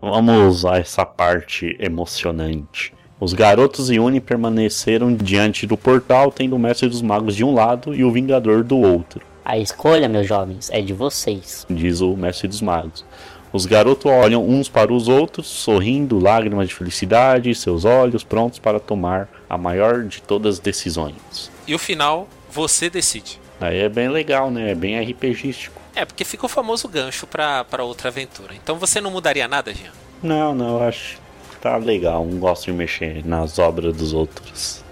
[0.00, 2.92] Vamos a essa parte emocionante.
[3.18, 7.54] Os garotos e Uni permaneceram diante do portal, tendo o Mestre dos Magos de um
[7.54, 11.64] lado e o Vingador do outro, A escolha, meus jovens, é de vocês.
[11.70, 13.04] diz o Mestre dos Magos.
[13.52, 18.78] Os garotos olham uns para os outros, sorrindo, lágrimas de felicidade, seus olhos prontos para
[18.78, 21.50] tomar a maior de todas as decisões.
[21.66, 23.40] E o final, você decide.
[23.58, 24.72] Aí é bem legal, né?
[24.72, 25.80] É bem RPGístico.
[25.96, 28.54] É, porque fica o famoso gancho pra, pra outra aventura.
[28.54, 29.90] Então você não mudaria nada, Jean?
[30.22, 31.16] Não, não, eu acho
[31.50, 32.24] que tá legal.
[32.24, 34.84] Não gosto de mexer nas obras dos outros.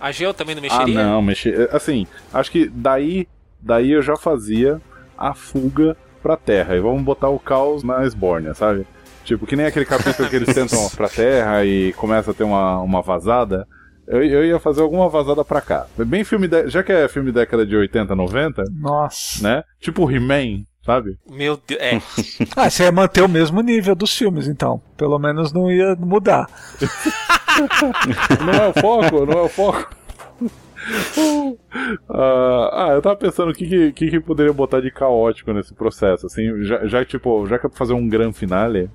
[0.00, 0.94] A Geo também não Ah, mexeria?
[1.04, 1.70] não, mexer.
[1.74, 3.26] Assim, acho que daí,
[3.60, 4.80] daí eu já fazia
[5.16, 6.76] a fuga pra terra.
[6.76, 8.86] E vamos botar o caos na Esbórnia, sabe?
[9.24, 12.80] Tipo, que nem aquele capítulo que eles tentam pra terra e começa a ter uma,
[12.80, 13.66] uma vazada.
[14.08, 15.86] Eu, eu ia fazer alguma vazada pra cá.
[15.98, 16.48] Bem filme.
[16.48, 19.42] De, já que é filme década de 80, 90, Nossa.
[19.46, 19.62] né?
[19.78, 21.18] Tipo He-Man, sabe?
[21.30, 22.00] Meu Deus, é.
[22.56, 24.80] Ah, você ia manter o mesmo nível dos filmes, então.
[24.96, 26.46] Pelo menos não ia mudar.
[28.40, 29.90] Não é o foco, não é o foco.
[32.08, 36.24] Ah, ah, eu tava pensando o que, que, que, poderia botar de caótico nesse processo,
[36.24, 38.88] assim, já, já tipo, já que é pra fazer um grande finale,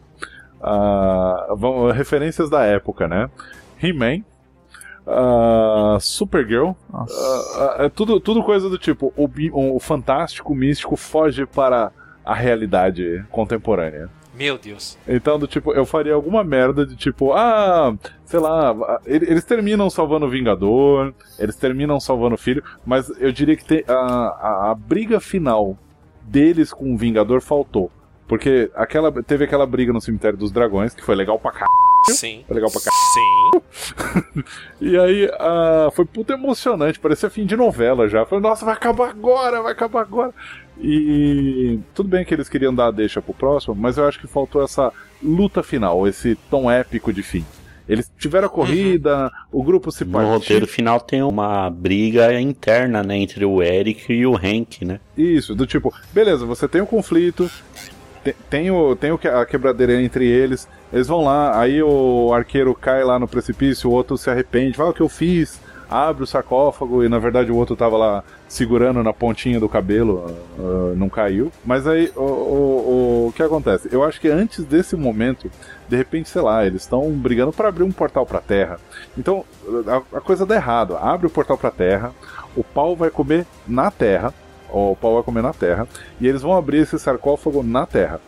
[0.60, 3.30] ah, vamos, referências da época, né?
[3.82, 4.24] He-Man,
[5.08, 7.14] ah, Supergirl, Nossa.
[7.14, 9.30] ah, ah, é tudo, tudo coisa do tipo, o,
[9.76, 11.92] o fantástico, o místico foge para
[12.26, 14.10] a realidade contemporânea.
[14.36, 14.98] Meu Deus.
[15.08, 17.94] Então, do tipo, eu faria alguma merda de tipo, ah,
[18.26, 18.74] sei lá,
[19.06, 23.64] ele- eles terminam salvando o Vingador, eles terminam salvando o filho, mas eu diria que
[23.64, 25.78] tem, a, a, a briga final
[26.24, 27.92] deles com o Vingador faltou.
[28.28, 31.68] Porque aquela, teve aquela briga no cemitério dos dragões, que foi legal pra caralho.
[32.12, 32.44] Sim.
[32.48, 34.44] Foi legal pra Sim.
[34.82, 38.26] E aí ah, foi puta emocionante, parecia fim de novela já.
[38.26, 40.34] Falei, nossa, vai acabar agora, vai acabar agora.
[40.82, 44.28] E tudo bem que eles queriam dar a deixa pro próximo, mas eu acho que
[44.28, 44.92] faltou essa
[45.22, 47.46] luta final, esse tom épico de fim.
[47.88, 53.18] Eles tiveram a corrida, o grupo se No roteiro final tem uma briga interna, né,
[53.18, 55.00] entre o Eric e o Hank, né?
[55.18, 57.50] Isso, do tipo, beleza, você tem um conflito,
[58.50, 63.04] tem, o, tem o a quebradeira entre eles, eles vão lá, aí o arqueiro cai
[63.04, 65.60] lá no precipício, o outro se arrepende, fala o que eu fiz,
[65.90, 70.26] abre o sarcófago e na verdade o outro tava lá segurando na pontinha do cabelo,
[70.60, 71.52] ah, não caiu.
[71.66, 73.90] Mas aí o, o, o, que acontece?
[73.92, 75.50] Eu acho que antes desse momento,
[75.88, 78.80] de repente, sei lá, eles estão brigando para abrir um portal pra Terra.
[79.18, 79.44] Então
[79.88, 80.96] a, a coisa dá errado.
[80.98, 82.12] Abre o portal pra Terra,
[82.56, 84.34] o pau vai comer na Terra,
[84.74, 85.88] o pau vai comer na Terra,
[86.20, 88.20] e eles vão abrir esse sarcófago na Terra.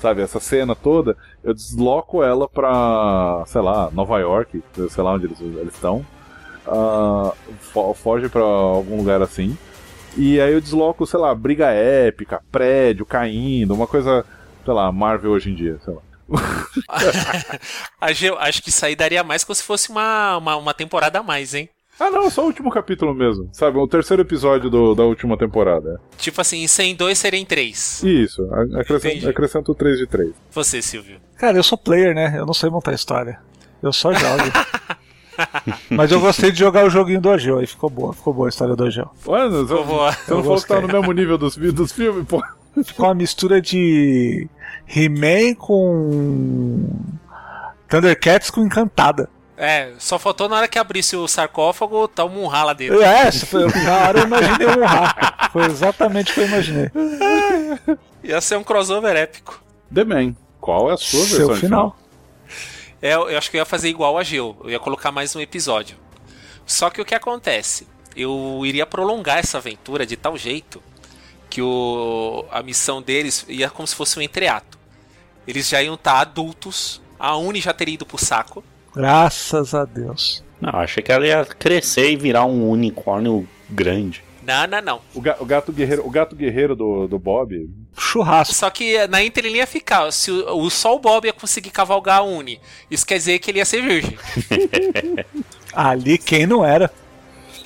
[0.00, 5.26] Sabe, essa cena toda, eu desloco ela pra, sei lá, Nova York, sei lá onde
[5.26, 6.04] eles eles estão.
[6.66, 9.58] ah, fo- foge pra algum lugar assim.
[10.16, 14.24] E aí eu desloco, sei lá, briga épica, prédio caindo, uma coisa,
[14.64, 16.02] sei lá, Marvel hoje em dia, sei lá.
[18.00, 21.54] Acho que isso aí daria mais como se fosse uma, uma, uma temporada a mais,
[21.54, 21.68] hein?
[21.98, 23.78] Ah não, só o último capítulo mesmo, sabe?
[23.78, 26.00] O terceiro episódio do- da última temporada.
[26.18, 28.02] Tipo assim, sem dois serem três.
[28.02, 28.42] Isso,
[28.76, 30.32] acrescento, acrescento 3 de 3.
[30.50, 31.18] Você, Silvio.
[31.36, 32.34] Cara, eu sou player, né?
[32.36, 33.38] Eu não sei montar história.
[33.82, 34.42] Eu só jogo.
[35.90, 38.50] Mas eu gostei de jogar o joguinho do Ageu, aí ficou boa, ficou boa a
[38.50, 39.08] história do Ageu.
[39.26, 40.12] Mano, Por favor.
[40.12, 42.42] você não Eu falou que tá no mesmo nível dos, dos filmes, pô.
[42.84, 44.48] Ficou uma mistura de
[44.88, 46.88] He-Man com
[47.88, 49.28] Thundercats com Encantada.
[49.56, 53.00] É, só faltou na hora que abrisse o sarcófago, tá o Munra lá dentro.
[53.02, 55.52] É, essa foi a hora eu imaginei um rato.
[55.52, 56.90] Foi exatamente o que eu imaginei.
[58.24, 59.62] Ia ser um crossover épico.
[59.92, 61.96] The Man, qual é a sua versão Seu de final.
[63.00, 64.56] É, eu acho que eu ia fazer igual a Geo.
[64.64, 65.98] Eu ia colocar mais um episódio.
[66.64, 67.86] Só que o que acontece?
[68.16, 70.82] Eu iria prolongar essa aventura de tal jeito
[71.50, 74.78] que o, a missão deles ia como se fosse um entreato.
[75.46, 78.64] Eles já iam estar adultos, a Uni já teria ido pro saco.
[78.94, 80.42] Graças a Deus.
[80.60, 84.22] Não, achei que ela ia crescer e virar um unicórnio grande.
[84.42, 85.00] Não, não, não.
[85.14, 87.68] O, ga- o gato guerreiro, o gato guerreiro do, do Bob.
[87.98, 88.54] Churrasco.
[88.54, 90.10] Só que na entrelinha ia ficar.
[90.12, 93.50] Se o, o só o Bob ia conseguir cavalgar a Uni, isso quer dizer que
[93.50, 94.16] ele ia ser virgem.
[95.72, 96.90] Ali quem não era.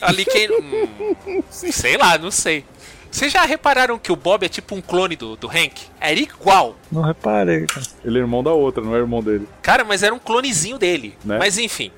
[0.01, 0.49] Ali quem.
[0.51, 2.64] hum, sei lá, não sei.
[3.11, 5.87] Vocês já repararam que o Bob é tipo um clone do, do Hank?
[5.99, 6.77] Era igual.
[6.93, 7.87] Não reparei, cara.
[8.05, 9.49] Ele é irmão da outra, não é irmão dele.
[9.63, 11.17] Cara, mas era um clonezinho dele.
[11.25, 11.39] Né?
[11.39, 11.91] Mas enfim.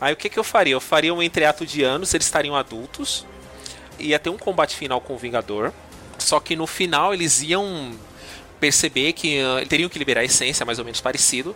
[0.00, 0.74] Aí o que, que eu faria?
[0.74, 3.26] Eu faria um entreato de anos, eles estariam adultos.
[3.98, 5.72] Ia ter um combate final com o Vingador.
[6.18, 7.92] Só que no final eles iam
[8.60, 11.54] perceber que ah, teriam que liberar a essência, mais ou menos parecido.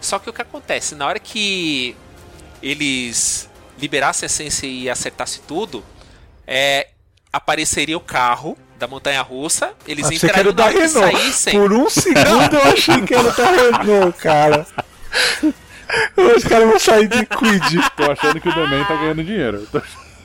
[0.00, 0.94] Só que o que acontece?
[0.94, 1.96] Na hora que
[2.62, 5.84] eles liberassem a essência e acertassem tudo,
[6.46, 6.88] é,
[7.32, 9.72] apareceria o carro da montanha russa.
[9.86, 11.16] Eles Achei que era entrariam na hora Renault.
[11.16, 11.52] saíssem.
[11.58, 14.66] Por um segundo eu achei que era da Renault, cara.
[16.36, 17.90] Os caras vão sair de Quid.
[17.96, 19.68] Tô achando que o Man tá ganhando dinheiro.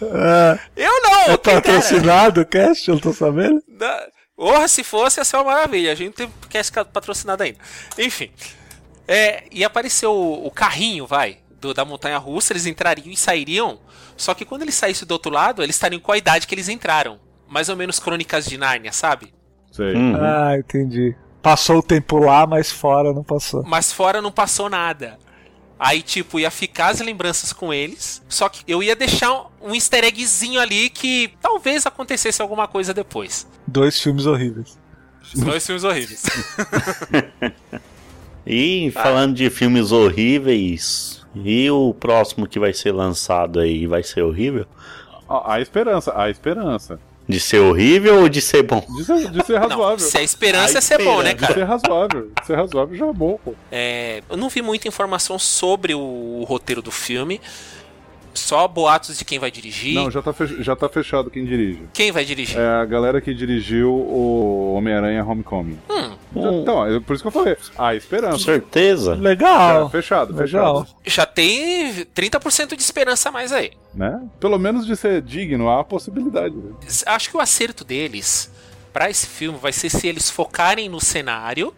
[0.01, 1.21] Ah, Eu não!
[1.33, 3.61] é patrocinado o cast, eu não tô sabendo.
[3.67, 5.91] Da- Porra, se fosse, ia ser uma maravilha.
[5.91, 7.57] A gente não tem podcast patrocinado ainda.
[7.97, 8.29] Enfim.
[9.07, 12.53] É, e apareceu o, o carrinho, vai, do- da montanha russa.
[12.53, 13.79] Eles entrariam e sairiam.
[14.15, 16.69] Só que quando eles saíssem do outro lado, eles estariam com a idade que eles
[16.69, 17.19] entraram.
[17.47, 19.33] Mais ou menos crônicas de Nárnia, sabe?
[19.71, 19.93] Sei.
[19.93, 20.15] Uhum.
[20.15, 21.15] Ah, entendi.
[21.41, 23.63] Passou o tempo lá, mas fora não passou.
[23.65, 25.17] Mas fora não passou nada.
[25.79, 28.21] Aí, tipo, ia ficar as lembranças com eles.
[28.27, 32.93] Só que eu ia deixar um, um easter eggzinho ali que talvez acontecesse alguma coisa
[32.93, 33.47] depois.
[33.67, 34.77] Dois filmes horríveis.
[35.35, 36.23] Dois filmes horríveis.
[38.45, 44.21] E falando de filmes horríveis, e o próximo que vai ser lançado aí vai ser
[44.21, 44.65] horrível?
[45.27, 46.99] A, a esperança, a esperança.
[47.27, 48.81] De ser horrível ou de ser bom?
[48.95, 49.99] De ser, de ser Não, razoável.
[49.99, 51.35] se a esperança A é ser bom, né, esperança.
[51.35, 51.53] De cara?
[51.53, 52.31] ser razoável.
[52.39, 53.53] De ser razoável já é bom, pô.
[53.69, 57.41] É, eu não vi muita informação sobre o, roteiro do filme.
[58.37, 59.95] Só boatos de quem vai dirigir.
[59.95, 61.81] Não, já tá, fech- já tá fechado quem dirige.
[61.93, 62.57] Quem vai dirigir?
[62.59, 65.77] É a galera que dirigiu o Homem-Aranha Homecoming.
[65.89, 67.57] Hum, Já- Então, é por isso que eu falei.
[67.77, 68.37] A esperança.
[68.43, 69.13] Certeza?
[69.15, 69.87] Legal.
[69.87, 70.85] É, fechado, Legal.
[70.85, 70.97] fechado.
[71.05, 73.71] já tem 30% de esperança a mais aí.
[73.93, 74.21] Né?
[74.39, 76.55] Pelo menos de ser digno, há a possibilidade.
[76.55, 76.71] né?
[77.07, 78.51] Acho que o acerto deles
[78.93, 81.73] pra esse filme vai ser se eles focarem no cenário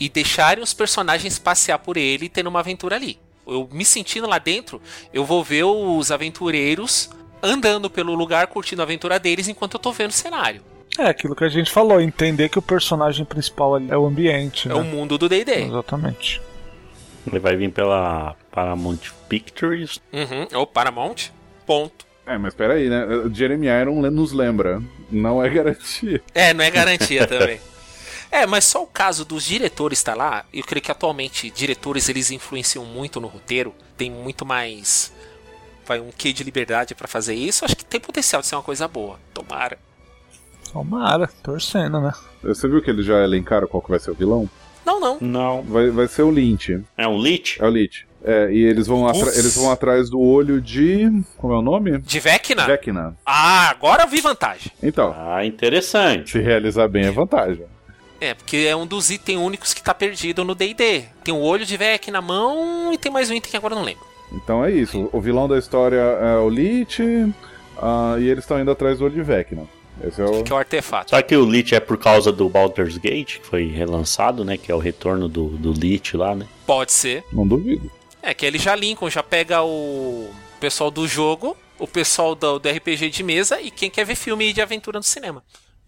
[0.00, 3.18] e deixarem os personagens passear por ele tendo uma aventura ali.
[3.46, 4.80] Eu me sentindo lá dentro,
[5.12, 7.10] eu vou ver os aventureiros
[7.42, 10.62] andando pelo lugar, curtindo a aventura deles enquanto eu tô vendo o cenário.
[10.98, 14.68] É aquilo que a gente falou, entender que o personagem principal ali é o ambiente,
[14.68, 14.80] É né?
[14.80, 15.64] o mundo do D&D.
[15.64, 16.40] Exatamente.
[17.26, 20.00] Ele vai vir pela Paramount Pictures.
[20.12, 20.58] Uhum.
[20.58, 21.30] Ou Paramount.
[21.66, 22.06] Ponto.
[22.26, 23.06] É, mas peraí, né?
[23.32, 24.80] Jeremy Iron nos lembra.
[25.10, 26.22] Não é garantia.
[26.34, 27.58] É, não é garantia também.
[28.34, 32.32] É, mas só o caso dos diretores estar lá, eu creio que atualmente diretores eles
[32.32, 35.12] influenciam muito no roteiro, tem muito mais
[35.86, 38.62] vai um quê de liberdade pra fazer isso, acho que tem potencial de ser uma
[38.62, 39.20] coisa boa.
[39.32, 39.78] Tomara.
[40.72, 42.12] Tomara, torcendo, né?
[42.42, 44.50] Você viu que eles já elencaram qual que vai ser o vilão?
[44.84, 45.18] Não, não.
[45.20, 45.62] Não.
[45.62, 46.82] Vai, vai ser o Lynch.
[46.96, 47.62] É um Lich?
[47.62, 48.04] É o Lynch.
[48.24, 51.08] É, e eles vão, eles vão atrás do olho de.
[51.36, 51.98] Como é o nome?
[51.98, 52.66] De Vecna?
[52.66, 53.16] Vecna.
[53.24, 54.72] Ah, agora eu vi vantagem.
[54.82, 56.32] Então, Ah, interessante.
[56.32, 57.64] se realizar bem é vantagem.
[58.24, 61.04] É, porque é um dos itens únicos que tá perdido no D&D.
[61.22, 63.78] Tem o olho de Vec na mão e tem mais um item que agora eu
[63.78, 64.06] não lembro.
[64.32, 65.10] Então é isso.
[65.12, 67.02] O vilão da história é o Lich.
[67.76, 69.64] ah, e eles estão indo atrás do olho de Vecna.
[70.02, 70.42] Esse é o.
[70.42, 71.10] Que é o artefato.
[71.10, 74.56] Só que o Lich é por causa do Baldur's Gate, que foi relançado, né?
[74.56, 76.46] Que é o retorno do, do Lich lá, né?
[76.66, 77.24] Pode ser.
[77.30, 77.90] Não duvido.
[78.22, 82.68] É que eles já linkam, já pega o pessoal do jogo, o pessoal do, do
[82.70, 85.44] RPG de mesa e quem quer ver filme de aventura no cinema.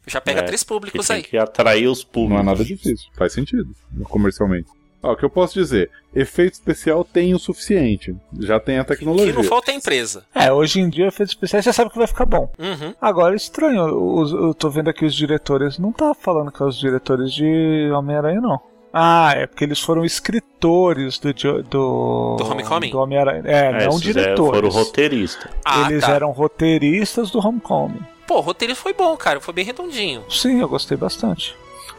[0.06, 1.22] Já pega É, três Que públicos tem aí.
[1.22, 2.34] que atrair os públicos.
[2.34, 3.08] Não é nada difícil.
[3.14, 3.68] Faz sentido.
[4.04, 4.68] Comercialmente.
[5.02, 5.90] Ó, o que eu posso dizer?
[6.14, 8.14] Efeito especial tem o suficiente.
[8.40, 9.32] Já tem a Que tecnologia.
[9.32, 10.24] não falta é a empresa.
[10.34, 12.50] É, hoje em dia, efeitos especiais, você sabe que vai ficar bom.
[12.58, 12.94] Uhum.
[13.00, 16.78] Agora, estranho, os- eu tô vendo aqui os diretores, não tá falando que é os
[16.78, 18.58] diretores de Homem-Aranha, não.
[18.92, 21.32] Ah, é porque eles foram escritores do...
[21.34, 22.90] Do, Do Homecoming?
[22.90, 23.42] Do Homem-Aranha.
[23.44, 24.54] É, É, não esses é, diretores.
[24.54, 25.50] foram roteiristas.
[25.64, 26.12] Ah, Eles tá.
[26.12, 28.00] eram roteiristas do Homecoming.
[28.26, 29.40] Pô, o roteiro foi bom, cara.
[29.40, 30.24] Foi bem redondinho.
[30.30, 31.54] Sim, eu gostei bastante.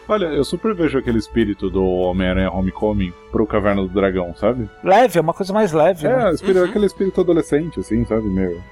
[0.10, 4.70] Olha, eu super vejo aquele espírito do Homem-Aranha Homecoming pro Caverna do Dragão, sabe?
[4.84, 6.30] Leve, é uma coisa mais leve, né?
[6.30, 6.70] É, espírito, Uhum.
[6.70, 8.28] aquele espírito adolescente, assim, sabe?
[8.28, 8.64] Meio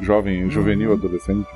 [0.00, 1.46] jovem, juvenil adolescente.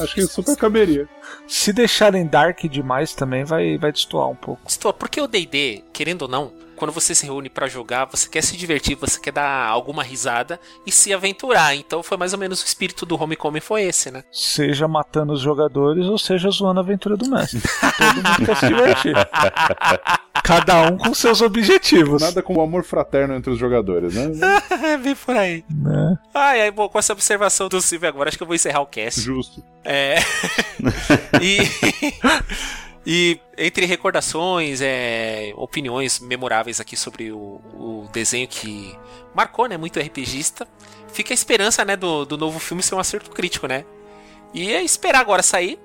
[0.00, 1.08] Acho que super caberia.
[1.48, 4.62] Se deixarem dark demais também, vai, vai destoar um pouco.
[4.68, 8.42] Estou, porque o D&D, querendo ou não, quando você se reúne pra jogar, você quer
[8.42, 11.74] se divertir, você quer dar alguma risada e se aventurar.
[11.74, 14.24] Então foi mais ou menos o espírito do Homecoming foi esse, né?
[14.30, 17.60] Seja matando os jogadores ou seja zoando a aventura do mestre.
[17.60, 19.14] Todo mundo quer se divertir.
[20.44, 22.20] Cada um com seus objetivos.
[22.20, 24.30] Nada como o amor fraterno entre os jogadores, né?
[24.84, 25.64] É, bem por aí.
[25.70, 26.18] Né?
[26.34, 28.86] Ai, ai, bom, com essa observação do Silvio agora, acho que eu vou encerrar o
[28.86, 29.20] cast.
[29.20, 29.64] Justo.
[29.82, 30.16] É.
[31.40, 31.58] e.
[33.06, 38.96] E entre recordações, é, opiniões memoráveis aqui sobre o, o desenho que
[39.34, 40.66] marcou, né, muito RPGista,
[41.12, 43.84] fica a esperança, né, do, do novo filme ser um acerto crítico, né?
[44.54, 45.78] E é esperar agora sair.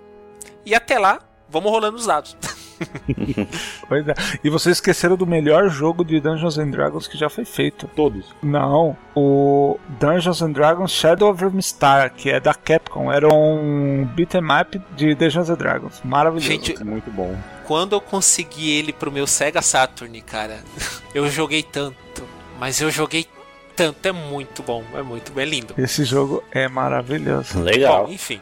[0.65, 2.37] E até lá, vamos rolando os dados.
[3.87, 4.13] Pois é.
[4.43, 7.87] E vocês esqueceram do melhor jogo de Dungeons and Dragons que já foi feito.
[7.95, 8.25] Todos.
[8.41, 14.41] Não, o Dungeons and Dragons Shadow of Mistar, que é da Capcom, era um beat'em
[14.61, 16.01] up de Dungeons and Dragons.
[16.03, 16.47] Maravilhoso.
[16.47, 17.35] Gente, Muito bom.
[17.65, 20.59] quando eu consegui ele pro meu Sega Saturn, cara,
[21.13, 21.97] eu joguei tanto.
[22.59, 23.25] Mas eu joguei
[23.75, 25.73] tanto, é muito bom, é muito bom, é lindo.
[25.77, 27.61] Esse jogo é maravilhoso.
[27.61, 28.05] Legal.
[28.07, 28.41] Bom, enfim.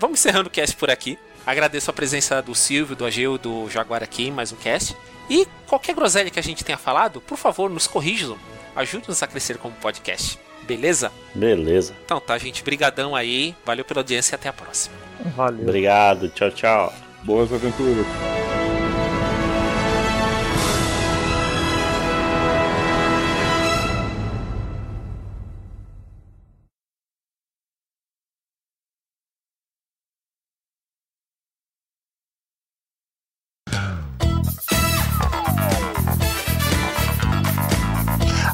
[0.00, 1.18] Vamos encerrando o cast por aqui.
[1.48, 4.94] Agradeço a presença do Silvio, do Ageu do Jaguar aqui em mais um cast.
[5.30, 8.36] E qualquer groselha que a gente tenha falado, por favor, nos corrijam.
[8.76, 10.38] Ajude-nos a crescer como podcast.
[10.66, 11.10] Beleza?
[11.34, 11.94] Beleza.
[12.04, 12.62] Então tá, gente.
[12.62, 13.56] Brigadão aí.
[13.64, 14.94] Valeu pela audiência e até a próxima.
[15.34, 15.62] Valeu.
[15.62, 16.28] Obrigado.
[16.28, 16.92] Tchau, tchau.
[17.24, 18.04] Boas aventuras.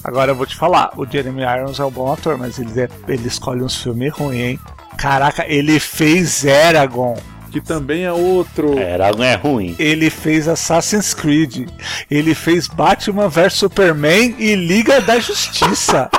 [0.05, 2.89] Agora eu vou te falar, o Jeremy Irons é um bom ator, mas ele, é-
[3.09, 4.61] ele escolhe uns filmes ruins, hein?
[4.99, 7.17] Caraca, ele fez Eragon.
[7.51, 8.77] Que também é outro.
[8.79, 9.77] Eragon é ruim.
[9.79, 11.69] Ele fez Assassin's Creed.
[12.11, 16.11] Ele fez Batman vs Superman e Liga da Justiça.